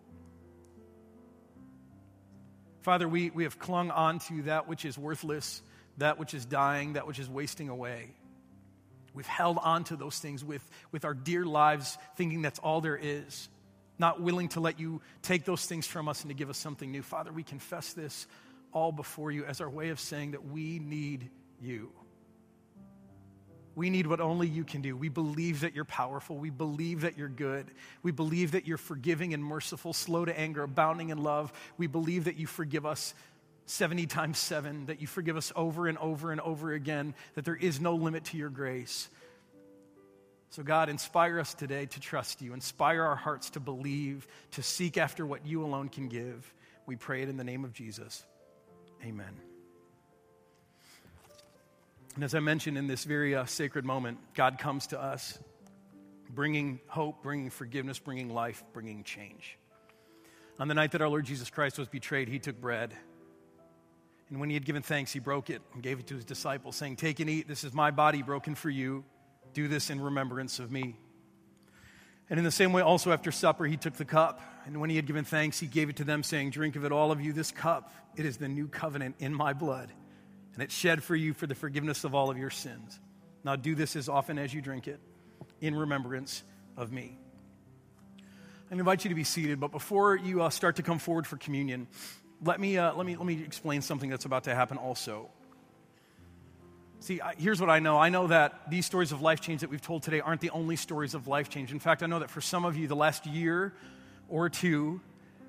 Father, 2.82 3.08
we, 3.08 3.30
we 3.30 3.44
have 3.44 3.60
clung 3.60 3.92
on 3.92 4.20
to 4.20 4.44
that 4.44 4.68
which 4.68 4.86
is 4.86 4.98
worthless, 4.98 5.62
that 5.98 6.18
which 6.18 6.34
is 6.34 6.46
dying, 6.46 6.94
that 6.94 7.06
which 7.06 7.20
is 7.20 7.30
wasting 7.30 7.70
away. 7.70 8.12
We've 9.14 9.28
held 9.28 9.58
on 9.62 9.84
to 9.86 9.96
those 9.96 10.18
things 10.18 10.44
with, 10.44 10.68
with 10.92 11.06
our 11.06 11.14
dear 11.14 11.46
lives, 11.46 11.98
thinking 12.16 12.42
that's 12.42 12.60
all 12.60 12.82
there 12.82 13.00
is, 13.02 13.50
not 13.98 14.22
willing 14.22 14.50
to 14.50 14.60
let 14.60 14.80
you 14.80 15.02
take 15.22 15.46
those 15.46 15.66
things 15.66 15.86
from 15.86 16.08
us 16.08 16.22
and 16.22 16.30
to 16.30 16.34
give 16.34 16.50
us 16.50 16.58
something 16.58 16.92
new. 16.92 17.02
Father, 17.02 17.32
we 17.32 17.44
confess 17.44 17.94
this 17.94 18.28
all 18.72 18.92
before 18.92 19.32
you 19.32 19.46
as 19.46 19.62
our 19.62 19.70
way 19.70 19.90
of 19.90 20.00
saying 20.00 20.32
that 20.32 20.46
we 20.46 20.80
need 20.80 21.30
you. 21.62 21.92
We 23.76 23.90
need 23.90 24.08
what 24.08 24.20
only 24.20 24.48
you 24.48 24.66
can 24.66 24.82
do. 24.82 24.98
We 24.98 25.08
believe 25.08 25.62
that 25.62 25.74
you're 25.74 25.86
powerful. 25.86 26.36
We 26.36 26.50
believe 26.50 27.02
that 27.02 27.18
you're 27.18 27.30
good. 27.30 27.72
We 28.04 28.12
believe 28.12 28.52
that 28.52 28.68
you're 28.68 28.78
forgiving 28.78 29.34
and 29.34 29.44
merciful, 29.44 29.94
slow 29.94 30.26
to 30.26 30.38
anger, 30.38 30.64
abounding 30.64 31.10
in 31.10 31.24
love. 31.24 31.54
We 31.78 31.88
believe 31.88 32.26
that 32.26 32.36
you 32.36 32.46
forgive 32.46 32.86
us 32.86 33.14
70 33.68 34.08
times 34.08 34.38
7, 34.40 34.88
that 34.88 35.00
you 35.00 35.08
forgive 35.08 35.38
us 35.38 35.54
over 35.56 35.88
and 35.88 35.98
over 36.00 36.32
and 36.32 36.42
over 36.42 36.74
again, 36.74 37.14
that 37.36 37.46
there 37.46 37.56
is 37.56 37.80
no 37.80 37.96
limit 37.96 38.26
to 38.26 38.38
your 38.38 38.50
grace. 38.50 39.08
So, 40.50 40.64
God, 40.64 40.90
inspire 40.90 41.40
us 41.40 41.54
today 41.54 41.86
to 41.86 42.00
trust 42.00 42.42
you. 42.42 42.54
Inspire 42.54 43.04
our 43.04 43.16
hearts 43.16 43.52
to 43.52 43.60
believe, 43.60 44.28
to 44.52 44.64
seek 44.64 44.98
after 44.98 45.26
what 45.26 45.46
you 45.46 45.64
alone 45.64 45.90
can 45.90 46.10
give. 46.10 46.52
We 46.88 46.96
pray 46.96 47.22
it 47.22 47.30
in 47.30 47.38
the 47.38 47.44
name 47.44 47.64
of 47.64 47.72
Jesus. 47.72 48.26
Amen. 49.04 49.40
And 52.16 52.24
as 52.24 52.36
I 52.36 52.40
mentioned 52.40 52.78
in 52.78 52.88
this 52.88 53.06
very 53.06 53.36
uh, 53.36 53.46
sacred 53.46 53.86
moment, 53.86 54.18
God 54.34 54.58
comes 54.58 54.88
to 54.88 55.02
us 55.02 55.40
bringing 56.30 56.80
hope, 56.88 57.24
bringing 57.24 57.50
forgiveness, 57.50 57.98
bringing 57.98 58.30
life, 58.30 58.64
bringing 58.74 59.04
change. 59.04 59.58
On 60.60 60.68
the 60.68 60.74
night 60.74 60.92
that 60.92 61.02
our 61.02 61.08
Lord 61.08 61.26
Jesus 61.26 61.50
Christ 61.50 61.80
was 61.80 61.88
betrayed, 61.88 62.28
he 62.28 62.40
took 62.40 62.60
bread. 62.60 62.94
And 64.30 64.40
when 64.40 64.50
he 64.50 64.54
had 64.54 64.66
given 64.66 64.82
thanks, 64.82 65.12
he 65.12 65.20
broke 65.20 65.50
it 65.50 65.62
and 65.74 65.82
gave 65.82 66.00
it 66.00 66.08
to 66.08 66.16
his 66.16 66.26
disciples, 66.26 66.76
saying, 66.76 66.98
Take 66.98 67.20
and 67.20 67.30
eat. 67.30 67.48
This 67.48 67.64
is 67.64 67.74
my 67.74 67.92
body 67.92 68.22
broken 68.22 68.54
for 68.54 68.70
you. 68.70 69.04
Do 69.54 69.68
this 69.68 69.90
in 69.90 70.00
remembrance 70.00 70.60
of 70.60 70.72
me. 70.72 70.98
And 72.30 72.38
in 72.38 72.44
the 72.44 72.52
same 72.52 72.74
way, 72.74 72.82
also 72.82 73.12
after 73.12 73.32
supper, 73.32 73.66
he 73.66 73.78
took 73.78 73.96
the 73.96 74.06
cup. 74.06 74.42
And 74.66 74.80
when 74.80 74.90
he 74.90 74.96
had 74.96 75.08
given 75.08 75.26
thanks, 75.26 75.60
he 75.60 75.68
gave 75.68 75.90
it 75.90 75.96
to 75.98 76.04
them, 76.04 76.22
saying, 76.22 76.52
Drink 76.52 76.76
of 76.76 76.86
it, 76.86 76.92
all 76.92 77.12
of 77.12 77.22
you. 77.22 77.34
This 77.34 77.52
cup, 77.52 77.92
it 78.16 78.26
is 78.26 78.38
the 78.38 78.48
new 78.48 78.68
covenant 78.68 79.16
in 79.20 79.34
my 79.34 79.54
blood 79.54 79.92
and 80.60 80.66
it's 80.66 80.76
shed 80.76 81.02
for 81.02 81.16
you 81.16 81.34
for 81.34 81.48
the 81.48 81.56
forgiveness 81.56 82.04
of 82.04 82.14
all 82.14 82.30
of 82.30 82.38
your 82.38 82.50
sins. 82.50 83.00
Now 83.46 83.56
do 83.56 83.76
this 83.76 83.96
as 83.96 84.10
often 84.10 84.38
as 84.38 84.54
you 84.54 84.62
drink 84.62 84.90
it 84.90 85.00
in 85.62 85.74
remembrance 85.74 86.44
of 86.76 86.92
me. 86.92 87.18
I 88.70 88.76
invite 88.76 89.06
you 89.06 89.10
to 89.10 89.16
be 89.16 89.24
seated, 89.24 89.62
but 89.62 89.72
before 89.72 90.18
you 90.18 90.44
uh, 90.44 90.50
start 90.50 90.76
to 90.76 90.84
come 90.84 91.00
forward 91.00 91.26
for 91.26 91.38
communion, 91.38 91.88
let 92.44 92.60
me, 92.60 92.78
uh, 92.78 92.94
let, 92.94 93.06
me, 93.06 93.16
let 93.16 93.26
me 93.26 93.42
explain 93.42 93.82
something 93.82 94.10
that's 94.10 94.26
about 94.26 94.44
to 94.44 94.54
happen 94.54 94.78
also. 94.78 95.30
See, 97.02 97.22
here's 97.38 97.62
what 97.62 97.70
I 97.70 97.80
know. 97.80 97.98
I 97.98 98.10
know 98.10 98.28
that 98.28 98.70
these 98.70 98.86
stories 98.86 99.14
of 99.14 99.22
life 99.22 99.40
change 99.40 99.62
that 99.62 99.70
we've 99.70 99.82
told 99.82 100.04
today 100.04 100.20
aren't 100.20 100.42
the 100.42 100.50
only 100.50 100.76
stories 100.76 101.14
of 101.14 101.28
life 101.28 101.50
change. 101.50 101.72
In 101.72 101.80
fact, 101.80 102.04
I 102.04 102.08
know 102.08 102.20
that 102.20 102.30
for 102.30 102.42
some 102.42 102.66
of 102.66 102.76
you, 102.76 102.88
the 102.88 102.96
last 102.96 103.26
year 103.26 103.74
or 104.28 104.50
two 104.50 105.00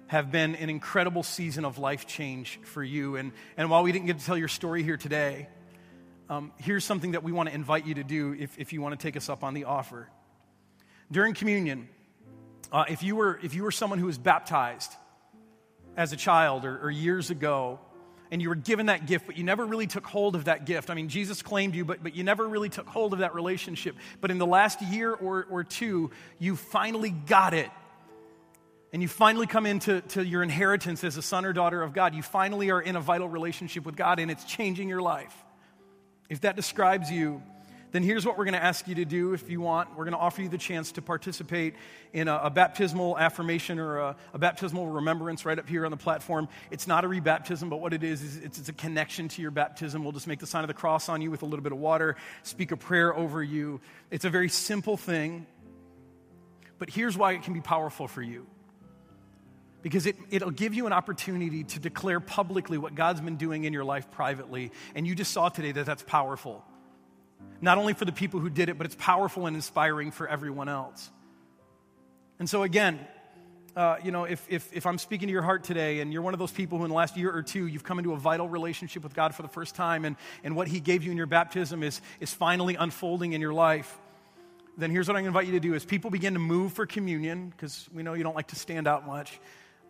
have 0.07 0.30
been 0.30 0.54
an 0.54 0.71
incredible 0.71 1.25
season 1.25 1.64
of 1.64 1.78
life 1.78 2.07
change 2.07 2.61
for 2.62 2.85
you. 2.85 3.16
And, 3.16 3.33
and 3.57 3.69
while 3.69 3.83
we 3.83 3.90
didn't 3.90 4.07
get 4.07 4.21
to 4.21 4.25
tell 4.25 4.37
your 4.37 4.49
story 4.49 4.85
here 4.85 4.97
today, 4.97 5.49
um, 6.28 6.52
here's 6.59 6.85
something 6.85 7.12
that 7.12 7.25
we 7.25 7.33
want 7.33 7.49
to 7.49 7.54
invite 7.54 7.85
you 7.85 7.95
to 7.95 8.04
do 8.04 8.33
if, 8.38 8.57
if 8.57 8.73
you 8.73 8.80
want 8.80 8.99
to 8.99 9.04
take 9.04 9.16
us 9.16 9.28
up 9.28 9.42
on 9.42 9.52
the 9.52 9.64
offer. 9.64 10.09
During 11.11 11.35
communion, 11.35 11.88
uh, 12.71 12.85
if, 12.88 13.02
you 13.02 13.16
were, 13.16 13.40
if 13.42 13.54
you 13.54 13.64
were 13.64 13.73
someone 13.73 13.99
who 13.99 14.07
was 14.07 14.19
baptized 14.19 14.92
as 15.97 16.12
a 16.12 16.16
child 16.16 16.64
or, 16.64 16.78
or 16.78 16.90
years 16.92 17.30
ago, 17.30 17.80
and 18.30 18.40
you 18.40 18.49
were 18.49 18.54
given 18.54 18.87
that 18.87 19.06
gift, 19.06 19.26
but 19.26 19.37
you 19.37 19.44
never 19.44 19.66
really 19.66 19.87
took 19.87 20.06
hold 20.06 20.37
of 20.37 20.44
that 20.44 20.64
gift. 20.64 20.90
I 20.90 20.94
mean, 20.94 21.08
Jesus 21.08 21.42
claimed 21.42 21.75
you, 21.75 21.84
but, 21.84 22.02
but 22.02 22.14
you 22.14 22.22
never 22.22 22.49
really 22.49 22.68
took 22.68 22.87
hold 22.87 23.12
of 23.12 23.20
that 23.20 23.34
relationship. 23.34 23.96
But 24.20 24.30
in 24.30 24.38
the 24.38 24.46
last 24.46 24.80
year 24.82 25.12
or, 25.12 25.46
or 25.50 25.64
two, 25.64 26.10
you 26.38 26.56
finally 26.56 27.10
got 27.10 27.54
it 27.54 27.70
and 28.92 29.02
you 29.02 29.08
finally 29.08 29.46
come 29.46 29.66
into 29.66 30.00
to 30.00 30.25
your 30.25 30.42
inheritance 30.42 31.04
as 31.04 31.16
a 31.16 31.22
son 31.22 31.44
or 31.44 31.52
daughter 31.52 31.82
of 31.82 31.92
God, 31.92 32.14
you 32.14 32.22
finally 32.22 32.70
are 32.70 32.80
in 32.80 32.96
a 32.96 33.00
vital 33.00 33.28
relationship 33.28 33.84
with 33.84 33.96
God 33.96 34.18
and 34.18 34.30
it's 34.30 34.44
changing 34.44 34.88
your 34.88 35.02
life. 35.02 35.34
If 36.28 36.42
that 36.42 36.56
describes 36.56 37.10
you, 37.10 37.42
then 37.92 38.02
here's 38.02 38.25
what 38.25 38.38
we're 38.38 38.44
going 38.44 38.54
to 38.54 38.62
ask 38.62 38.87
you 38.87 38.94
to 38.97 39.04
do 39.04 39.32
if 39.32 39.50
you 39.50 39.61
want. 39.61 39.90
We're 39.90 40.04
going 40.04 40.12
to 40.12 40.18
offer 40.18 40.42
you 40.42 40.49
the 40.49 40.59
chance 40.59 40.92
to 40.92 41.02
participate 41.02 41.75
in 42.12 42.28
a, 42.28 42.37
a 42.44 42.50
baptismal 42.50 43.18
affirmation 43.18 43.78
or 43.78 43.99
a, 43.99 44.16
a, 44.32 44.38
baptismal 44.38 44.87
remembrance 44.87 45.44
right 45.44 45.59
up 45.59 45.68
here 45.68 45.85
on 45.85 45.90
the 45.90 45.97
platform. 45.97 46.49
It's 46.70 46.87
not 46.87 47.04
a 47.04 47.09
rebaptism, 47.09 47.68
but 47.68 47.80
what 47.80 47.92
it 47.92 48.04
is, 48.04 48.23
is 48.23 48.37
it's, 48.38 48.59
it's 48.59 48.68
a 48.68 48.73
connection 48.73 49.28
to 49.28 49.42
your 49.42 49.50
baptism. 49.50 50.04
We'll 50.04 50.12
just 50.12 50.26
make 50.26 50.38
the 50.38 50.47
sign 50.47 50.62
of 50.62 50.68
the 50.68 50.75
cross 50.75 51.09
on 51.09 51.20
you 51.20 51.30
with 51.30 51.42
a 51.42 51.47
little 51.47 51.62
bit 51.62 51.73
of 51.73 51.78
water, 51.78 52.16
speak 52.42 52.70
a 52.70 52.76
prayer 52.76 53.14
over 53.14 53.42
you. 53.42 53.80
It's 54.11 54.25
a 54.25 54.30
very 54.30 54.49
simple 54.49 54.97
thing, 54.97 55.47
but 56.78 56.90
here's 56.90 57.16
why 57.16 57.32
it 57.32 57.42
can 57.42 57.54
be 57.54 57.61
powerful 57.61 58.06
for 58.06 58.23
you 58.23 58.47
because 59.82 60.06
it, 60.06 60.16
it'll 60.30 60.50
give 60.50 60.75
you 60.75 60.87
an 60.87 60.92
opportunity 60.92 61.64
to 61.64 61.80
declare 61.80 62.20
publicly 62.20 62.78
what 62.78 62.94
God's 62.94 63.20
been 63.20 63.37
doing 63.37 63.64
in 63.64 63.73
your 63.73 63.85
life 63.85 64.11
privately. 64.11 64.73
And 64.94 65.06
you 65.06 65.14
just 65.14 65.32
saw 65.32 65.49
today 65.49 65.73
that 65.73 65.87
that's 65.87 66.02
powerful. 66.02 66.62
Not 67.61 67.78
only 67.78 67.92
for 67.92 68.04
the 68.04 68.12
people 68.12 68.40
who 68.40 68.50
did 68.50 68.68
it, 68.68 68.78
but 68.78 68.87
it's 68.87 68.97
powerful 68.99 69.47
and 69.47 69.54
inspiring 69.54 70.11
for 70.11 70.26
everyone 70.26 70.68
else. 70.68 71.11
And 72.38 72.49
so, 72.49 72.62
again, 72.62 72.99
uh, 73.76 73.97
you 74.02 74.11
know, 74.11 74.25
if, 74.25 74.44
if, 74.49 74.73
if 74.73 74.87
I'm 74.87 74.99
speaking 74.99 75.28
to 75.28 75.32
your 75.32 75.42
heart 75.42 75.62
today 75.62 76.00
and 76.00 76.12
you're 76.12 76.23
one 76.23 76.35
of 76.35 76.40
those 76.40 76.50
people 76.50 76.78
who 76.78 76.85
in 76.85 76.90
the 76.90 76.97
last 76.97 77.16
year 77.16 77.30
or 77.35 77.42
two 77.42 77.66
you've 77.66 77.85
come 77.85 77.99
into 77.99 78.12
a 78.12 78.16
vital 78.16 78.49
relationship 78.49 79.02
with 79.02 79.14
God 79.14 79.35
for 79.35 79.42
the 79.42 79.49
first 79.49 79.75
time 79.75 80.04
and, 80.04 80.16
and 80.42 80.56
what 80.56 80.66
He 80.66 80.80
gave 80.80 81.04
you 81.04 81.11
in 81.11 81.16
your 81.16 81.26
baptism 81.26 81.82
is, 81.82 82.00
is 82.18 82.32
finally 82.32 82.75
unfolding 82.75 83.32
in 83.32 83.40
your 83.40 83.52
life, 83.52 83.99
then 84.76 84.90
here's 84.90 85.06
what 85.06 85.16
I'm 85.16 85.25
going 85.25 85.32
to 85.32 85.38
invite 85.38 85.52
you 85.52 85.61
to 85.61 85.68
do 85.68 85.75
as 85.75 85.85
people 85.85 86.11
begin 86.11 86.32
to 86.32 86.40
move 86.40 86.73
for 86.73 86.87
communion, 86.87 87.50
because 87.50 87.88
we 87.92 88.02
know 88.02 88.14
you 88.14 88.23
don't 88.23 88.37
like 88.37 88.49
to 88.49 88.56
stand 88.56 88.88
out 88.88 89.06
much 89.06 89.38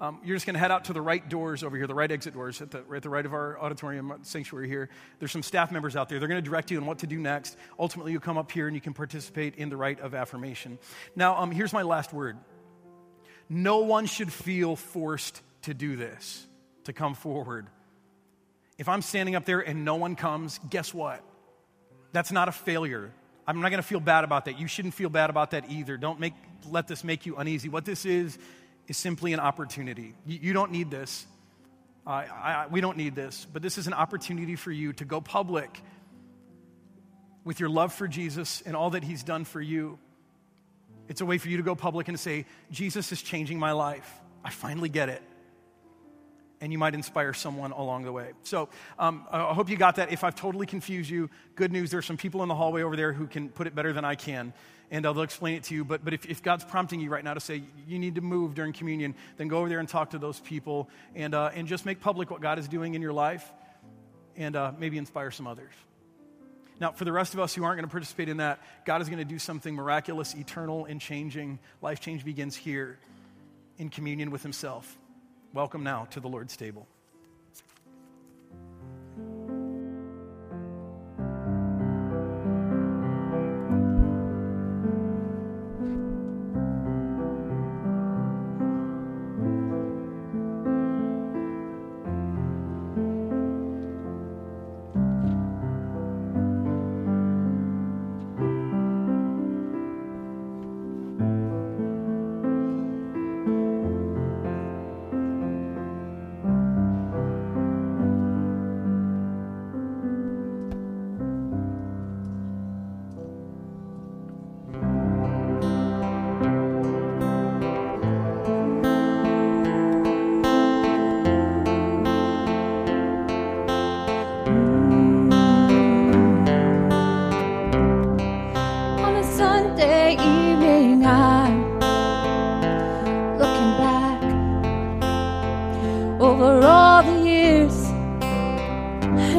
um, 0.00 0.18
you're 0.24 0.36
just 0.36 0.46
going 0.46 0.54
to 0.54 0.60
head 0.60 0.70
out 0.70 0.86
to 0.86 0.94
the 0.94 1.02
right 1.02 1.28
doors 1.28 1.62
over 1.62 1.76
here, 1.76 1.86
the 1.86 1.94
right 1.94 2.10
exit 2.10 2.32
doors 2.32 2.62
at 2.62 2.70
the, 2.70 2.82
at 2.94 3.02
the 3.02 3.10
right 3.10 3.26
of 3.26 3.34
our 3.34 3.58
auditorium 3.60 4.14
sanctuary 4.22 4.66
here. 4.66 4.88
There's 5.18 5.30
some 5.30 5.42
staff 5.42 5.70
members 5.70 5.94
out 5.94 6.08
there. 6.08 6.18
They're 6.18 6.28
going 6.28 6.42
to 6.42 6.48
direct 6.48 6.70
you 6.70 6.78
on 6.78 6.86
what 6.86 7.00
to 7.00 7.06
do 7.06 7.18
next. 7.18 7.58
Ultimately, 7.78 8.12
you 8.12 8.20
come 8.20 8.38
up 8.38 8.50
here 8.50 8.66
and 8.66 8.74
you 8.74 8.80
can 8.80 8.94
participate 8.94 9.56
in 9.56 9.68
the 9.68 9.76
rite 9.76 10.00
of 10.00 10.14
affirmation. 10.14 10.78
Now, 11.14 11.36
um, 11.36 11.50
here's 11.50 11.74
my 11.74 11.82
last 11.82 12.12
word 12.12 12.38
no 13.50 13.80
one 13.80 14.06
should 14.06 14.32
feel 14.32 14.76
forced 14.76 15.42
to 15.62 15.74
do 15.74 15.96
this, 15.96 16.46
to 16.84 16.92
come 16.92 17.14
forward. 17.14 17.66
If 18.78 18.88
I'm 18.88 19.02
standing 19.02 19.34
up 19.34 19.44
there 19.44 19.60
and 19.60 19.84
no 19.84 19.96
one 19.96 20.16
comes, 20.16 20.58
guess 20.70 20.94
what? 20.94 21.22
That's 22.12 22.32
not 22.32 22.48
a 22.48 22.52
failure. 22.52 23.12
I'm 23.46 23.60
not 23.60 23.70
going 23.70 23.82
to 23.82 23.86
feel 23.86 24.00
bad 24.00 24.24
about 24.24 24.46
that. 24.46 24.58
You 24.58 24.66
shouldn't 24.66 24.94
feel 24.94 25.10
bad 25.10 25.28
about 25.28 25.50
that 25.50 25.70
either. 25.70 25.96
Don't 25.96 26.20
make, 26.20 26.34
let 26.70 26.88
this 26.88 27.04
make 27.04 27.26
you 27.26 27.36
uneasy. 27.36 27.68
What 27.68 27.84
this 27.84 28.06
is, 28.06 28.38
is 28.90 28.96
simply 28.96 29.32
an 29.32 29.38
opportunity. 29.38 30.14
You, 30.26 30.38
you 30.42 30.52
don't 30.52 30.72
need 30.72 30.90
this. 30.90 31.24
I, 32.04 32.24
I, 32.24 32.66
we 32.68 32.80
don't 32.80 32.96
need 32.96 33.14
this, 33.14 33.46
but 33.52 33.62
this 33.62 33.78
is 33.78 33.86
an 33.86 33.92
opportunity 33.92 34.56
for 34.56 34.72
you 34.72 34.92
to 34.94 35.04
go 35.04 35.20
public 35.20 35.80
with 37.44 37.60
your 37.60 37.68
love 37.68 37.92
for 37.92 38.08
Jesus 38.08 38.62
and 38.66 38.74
all 38.74 38.90
that 38.90 39.04
He's 39.04 39.22
done 39.22 39.44
for 39.44 39.60
you. 39.60 39.96
It's 41.08 41.20
a 41.20 41.24
way 41.24 41.38
for 41.38 41.48
you 41.48 41.58
to 41.58 41.62
go 41.62 41.76
public 41.76 42.08
and 42.08 42.18
say, 42.18 42.46
Jesus 42.72 43.12
is 43.12 43.22
changing 43.22 43.60
my 43.60 43.70
life. 43.70 44.12
I 44.44 44.50
finally 44.50 44.88
get 44.88 45.08
it. 45.08 45.22
And 46.60 46.72
you 46.72 46.78
might 46.78 46.94
inspire 46.94 47.32
someone 47.32 47.70
along 47.70 48.02
the 48.02 48.12
way. 48.12 48.32
So 48.42 48.70
um, 48.98 49.24
I 49.30 49.54
hope 49.54 49.70
you 49.70 49.76
got 49.76 49.96
that. 49.96 50.12
If 50.12 50.24
I've 50.24 50.34
totally 50.34 50.66
confused 50.66 51.08
you, 51.08 51.30
good 51.54 51.70
news. 51.70 51.92
There's 51.92 52.06
some 52.06 52.16
people 52.16 52.42
in 52.42 52.48
the 52.48 52.56
hallway 52.56 52.82
over 52.82 52.96
there 52.96 53.12
who 53.12 53.28
can 53.28 53.50
put 53.50 53.68
it 53.68 53.74
better 53.76 53.92
than 53.92 54.04
I 54.04 54.16
can 54.16 54.52
and 54.90 55.06
uh, 55.06 55.12
they'll 55.12 55.22
explain 55.22 55.54
it 55.54 55.64
to 55.64 55.74
you. 55.74 55.84
But, 55.84 56.04
but 56.04 56.14
if, 56.14 56.26
if 56.26 56.42
God's 56.42 56.64
prompting 56.64 57.00
you 57.00 57.10
right 57.10 57.24
now 57.24 57.34
to 57.34 57.40
say 57.40 57.62
you 57.86 57.98
need 57.98 58.16
to 58.16 58.20
move 58.20 58.54
during 58.54 58.72
communion, 58.72 59.14
then 59.36 59.48
go 59.48 59.58
over 59.58 59.68
there 59.68 59.78
and 59.78 59.88
talk 59.88 60.10
to 60.10 60.18
those 60.18 60.40
people 60.40 60.88
and, 61.14 61.34
uh, 61.34 61.50
and 61.54 61.68
just 61.68 61.86
make 61.86 62.00
public 62.00 62.30
what 62.30 62.40
God 62.40 62.58
is 62.58 62.68
doing 62.68 62.94
in 62.94 63.02
your 63.02 63.12
life 63.12 63.50
and 64.36 64.56
uh, 64.56 64.72
maybe 64.78 64.98
inspire 64.98 65.30
some 65.30 65.46
others. 65.46 65.72
Now, 66.80 66.92
for 66.92 67.04
the 67.04 67.12
rest 67.12 67.34
of 67.34 67.40
us 67.40 67.54
who 67.54 67.62
aren't 67.62 67.76
going 67.76 67.86
to 67.86 67.90
participate 67.90 68.30
in 68.30 68.38
that, 68.38 68.60
God 68.86 69.02
is 69.02 69.08
going 69.08 69.18
to 69.18 69.24
do 69.24 69.38
something 69.38 69.74
miraculous, 69.74 70.34
eternal, 70.34 70.86
and 70.86 70.98
changing. 70.98 71.58
Life 71.82 72.00
change 72.00 72.24
begins 72.24 72.56
here 72.56 72.98
in 73.76 73.90
communion 73.90 74.30
with 74.30 74.42
Himself. 74.42 74.98
Welcome 75.52 75.84
now 75.84 76.06
to 76.12 76.20
the 76.20 76.28
Lord's 76.28 76.56
table. 76.56 76.86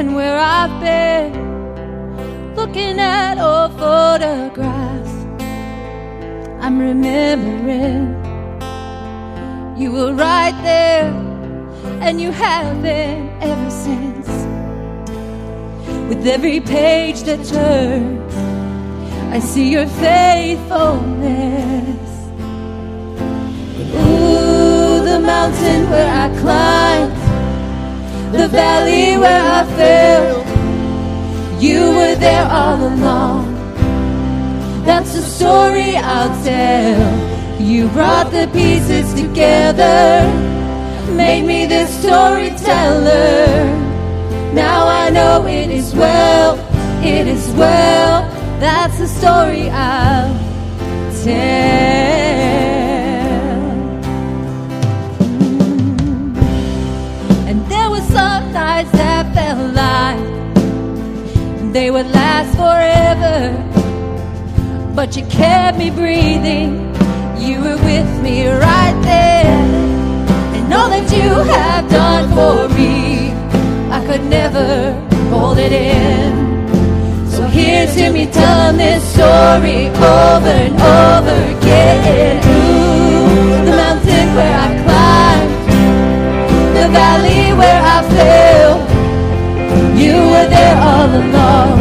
and 0.02 0.14
where 0.16 0.36
I've 0.36 0.80
been, 0.80 1.32
looking 2.56 2.98
at 2.98 3.38
old 3.38 3.78
photographs. 3.78 5.12
I'm 6.60 6.80
remembering 6.80 8.08
you 9.78 9.92
were 9.92 10.12
right 10.12 10.60
there, 10.64 11.12
and 12.00 12.20
you 12.20 12.32
have 12.32 12.82
been 12.82 13.30
ever 13.40 13.70
since. 13.70 14.26
With 16.08 16.26
every 16.26 16.58
page 16.58 17.22
that 17.28 17.46
turns, 17.46 18.34
I 19.36 19.38
see 19.38 19.70
your 19.70 19.86
faithfulness. 19.86 22.10
Ooh, 23.94 25.04
the 25.10 25.20
mountain 25.20 25.88
where 25.90 26.10
I 26.24 26.28
climbed 26.40 27.21
the 28.32 28.48
valley 28.48 29.18
where 29.18 29.44
I 29.60 29.64
fell, 29.76 31.60
you 31.60 31.80
were 31.98 32.14
there 32.14 32.48
all 32.50 32.80
along. 32.82 33.52
That's 34.86 35.12
the 35.12 35.20
story 35.20 35.96
I'll 35.96 36.34
tell. 36.42 37.60
You 37.60 37.88
brought 37.88 38.32
the 38.32 38.48
pieces 38.52 39.12
together, 39.12 40.26
made 41.12 41.44
me 41.44 41.66
the 41.66 41.86
storyteller. 41.86 43.46
Now 44.54 44.86
I 44.86 45.10
know 45.10 45.46
it 45.46 45.70
is 45.70 45.94
well, 45.94 46.56
it 47.04 47.28
is 47.28 47.46
well. 47.50 48.28
That's 48.60 48.98
the 48.98 49.08
story 49.08 49.68
I'll 49.68 50.32
tell. 51.22 52.21
They 61.72 61.90
would 61.90 62.06
last 62.10 62.54
forever, 62.54 63.56
but 64.94 65.16
you 65.16 65.24
kept 65.26 65.78
me 65.78 65.90
breathing 65.90 66.92
you 67.38 67.58
were 67.60 67.76
with 67.76 68.22
me 68.22 68.46
right 68.46 68.98
there. 69.02 69.46
And 70.54 70.72
all 70.72 70.90
that 70.90 71.10
you 71.10 71.30
have 71.54 71.88
done 71.90 72.28
for 72.36 72.68
me, 72.76 73.32
I 73.90 74.04
could 74.06 74.24
never 74.26 74.92
hold 75.30 75.56
it 75.56 75.72
in. 75.72 77.30
So 77.30 77.42
here's 77.46 77.94
to 77.96 78.12
me 78.12 78.26
telling 78.26 78.76
this 78.76 79.02
story 79.14 79.88
over 79.88 80.54
and 80.66 80.74
over 80.78 81.38
again. 81.56 82.38
Ooh, 82.44 83.64
the 83.64 83.74
mountain 83.82 84.28
where 84.36 84.56
I 84.66 84.68
climbed, 84.84 85.52
the 86.76 86.88
valley 86.92 87.52
where 87.54 87.82
I 87.82 88.02
fell. 88.10 88.91
You 89.94 90.16
were 90.32 90.48
there 90.48 90.76
all 90.80 91.10
along. 91.22 91.78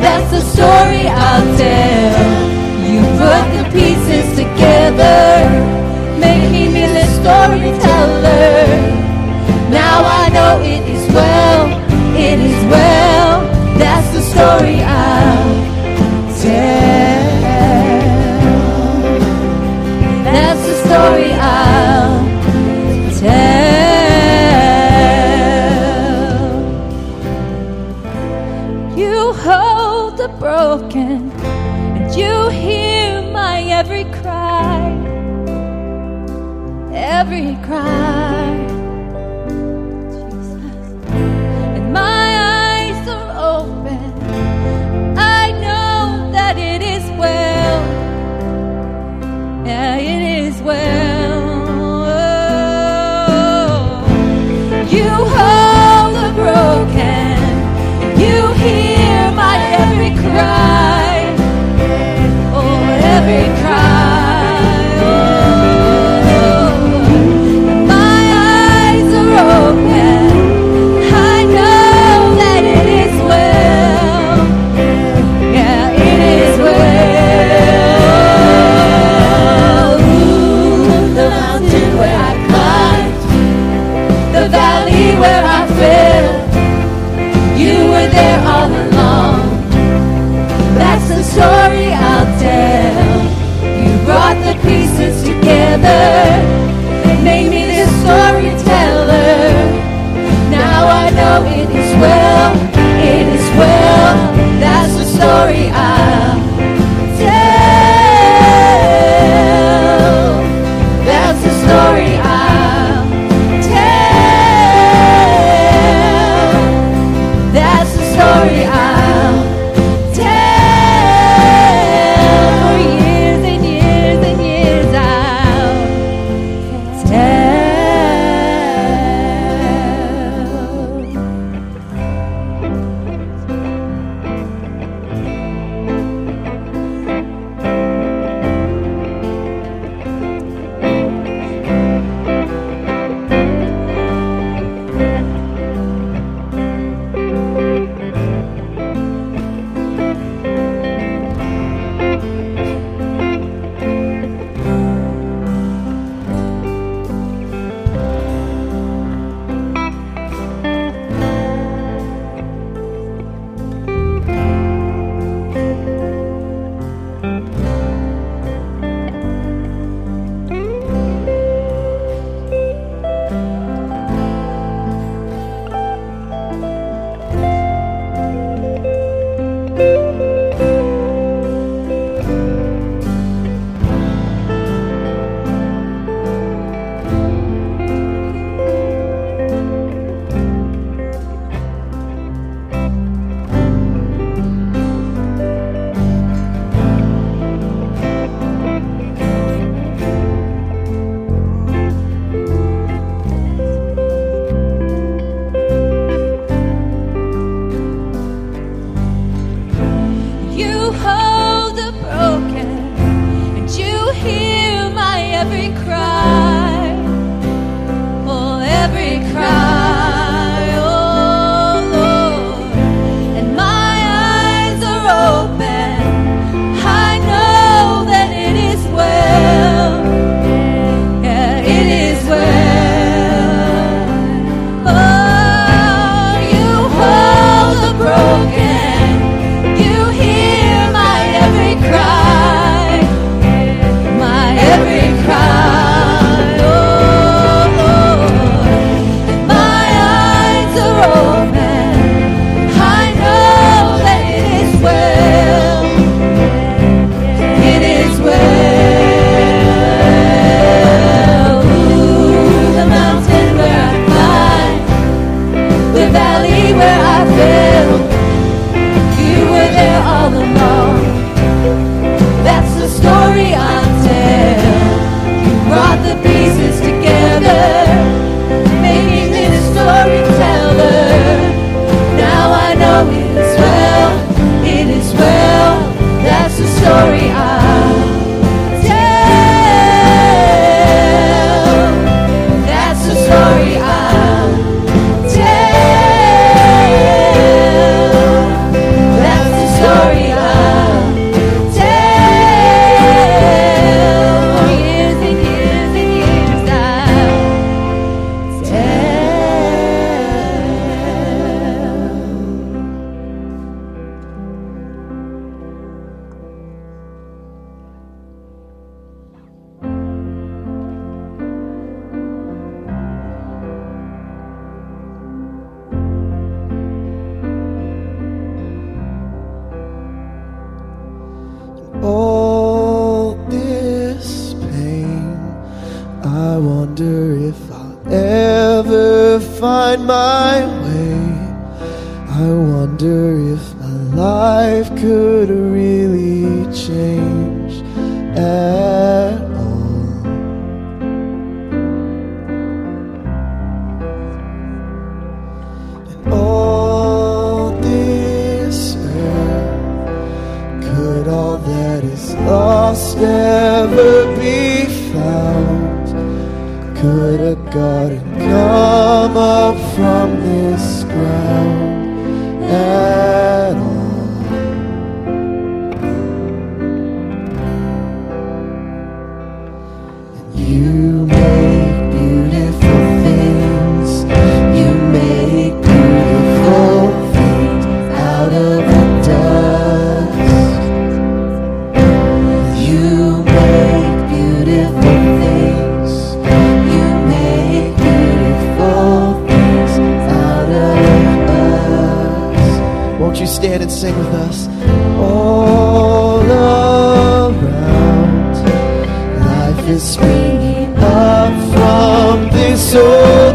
That's 0.00 0.30
the 0.30 0.40
story 0.40 1.06
I'll 1.08 1.56
tell. 1.56 2.52
You 2.92 3.00
put 3.20 3.44
the 3.56 3.64
pieces 3.72 4.26
together, 4.36 5.20
making 6.18 6.72
me 6.72 6.84
the 6.98 7.06
storyteller. 7.18 8.66
Now 9.70 9.98
I 10.20 10.28
know 10.36 10.60
it 10.60 10.82
is 10.96 11.04
well, 11.12 11.62
it 12.16 12.38
is 12.50 12.64
well. 12.70 13.42
That's 13.78 14.08
the 14.14 14.22
story 14.22 14.82
I'll 14.82 15.71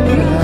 ground. 0.05 0.37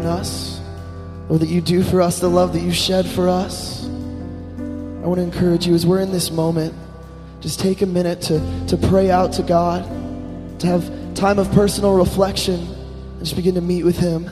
In 0.00 0.06
us, 0.06 0.60
or 1.28 1.38
that 1.38 1.48
you 1.48 1.60
do 1.60 1.82
for 1.82 2.00
us, 2.00 2.20
the 2.20 2.28
love 2.28 2.52
that 2.54 2.60
you 2.60 2.72
shed 2.72 3.06
for 3.06 3.28
us. 3.28 3.84
I 3.84 5.06
want 5.06 5.16
to 5.16 5.22
encourage 5.22 5.66
you 5.66 5.74
as 5.74 5.86
we're 5.86 6.00
in 6.00 6.12
this 6.12 6.30
moment, 6.30 6.74
just 7.40 7.60
take 7.60 7.82
a 7.82 7.86
minute 7.86 8.20
to, 8.22 8.66
to 8.68 8.76
pray 8.76 9.10
out 9.10 9.32
to 9.34 9.42
God, 9.42 9.84
to 10.60 10.66
have 10.66 11.14
time 11.14 11.38
of 11.38 11.50
personal 11.52 11.94
reflection, 11.94 12.60
and 12.60 13.20
just 13.20 13.36
begin 13.36 13.54
to 13.54 13.60
meet 13.60 13.84
with 13.84 13.98
Him. 13.98 14.28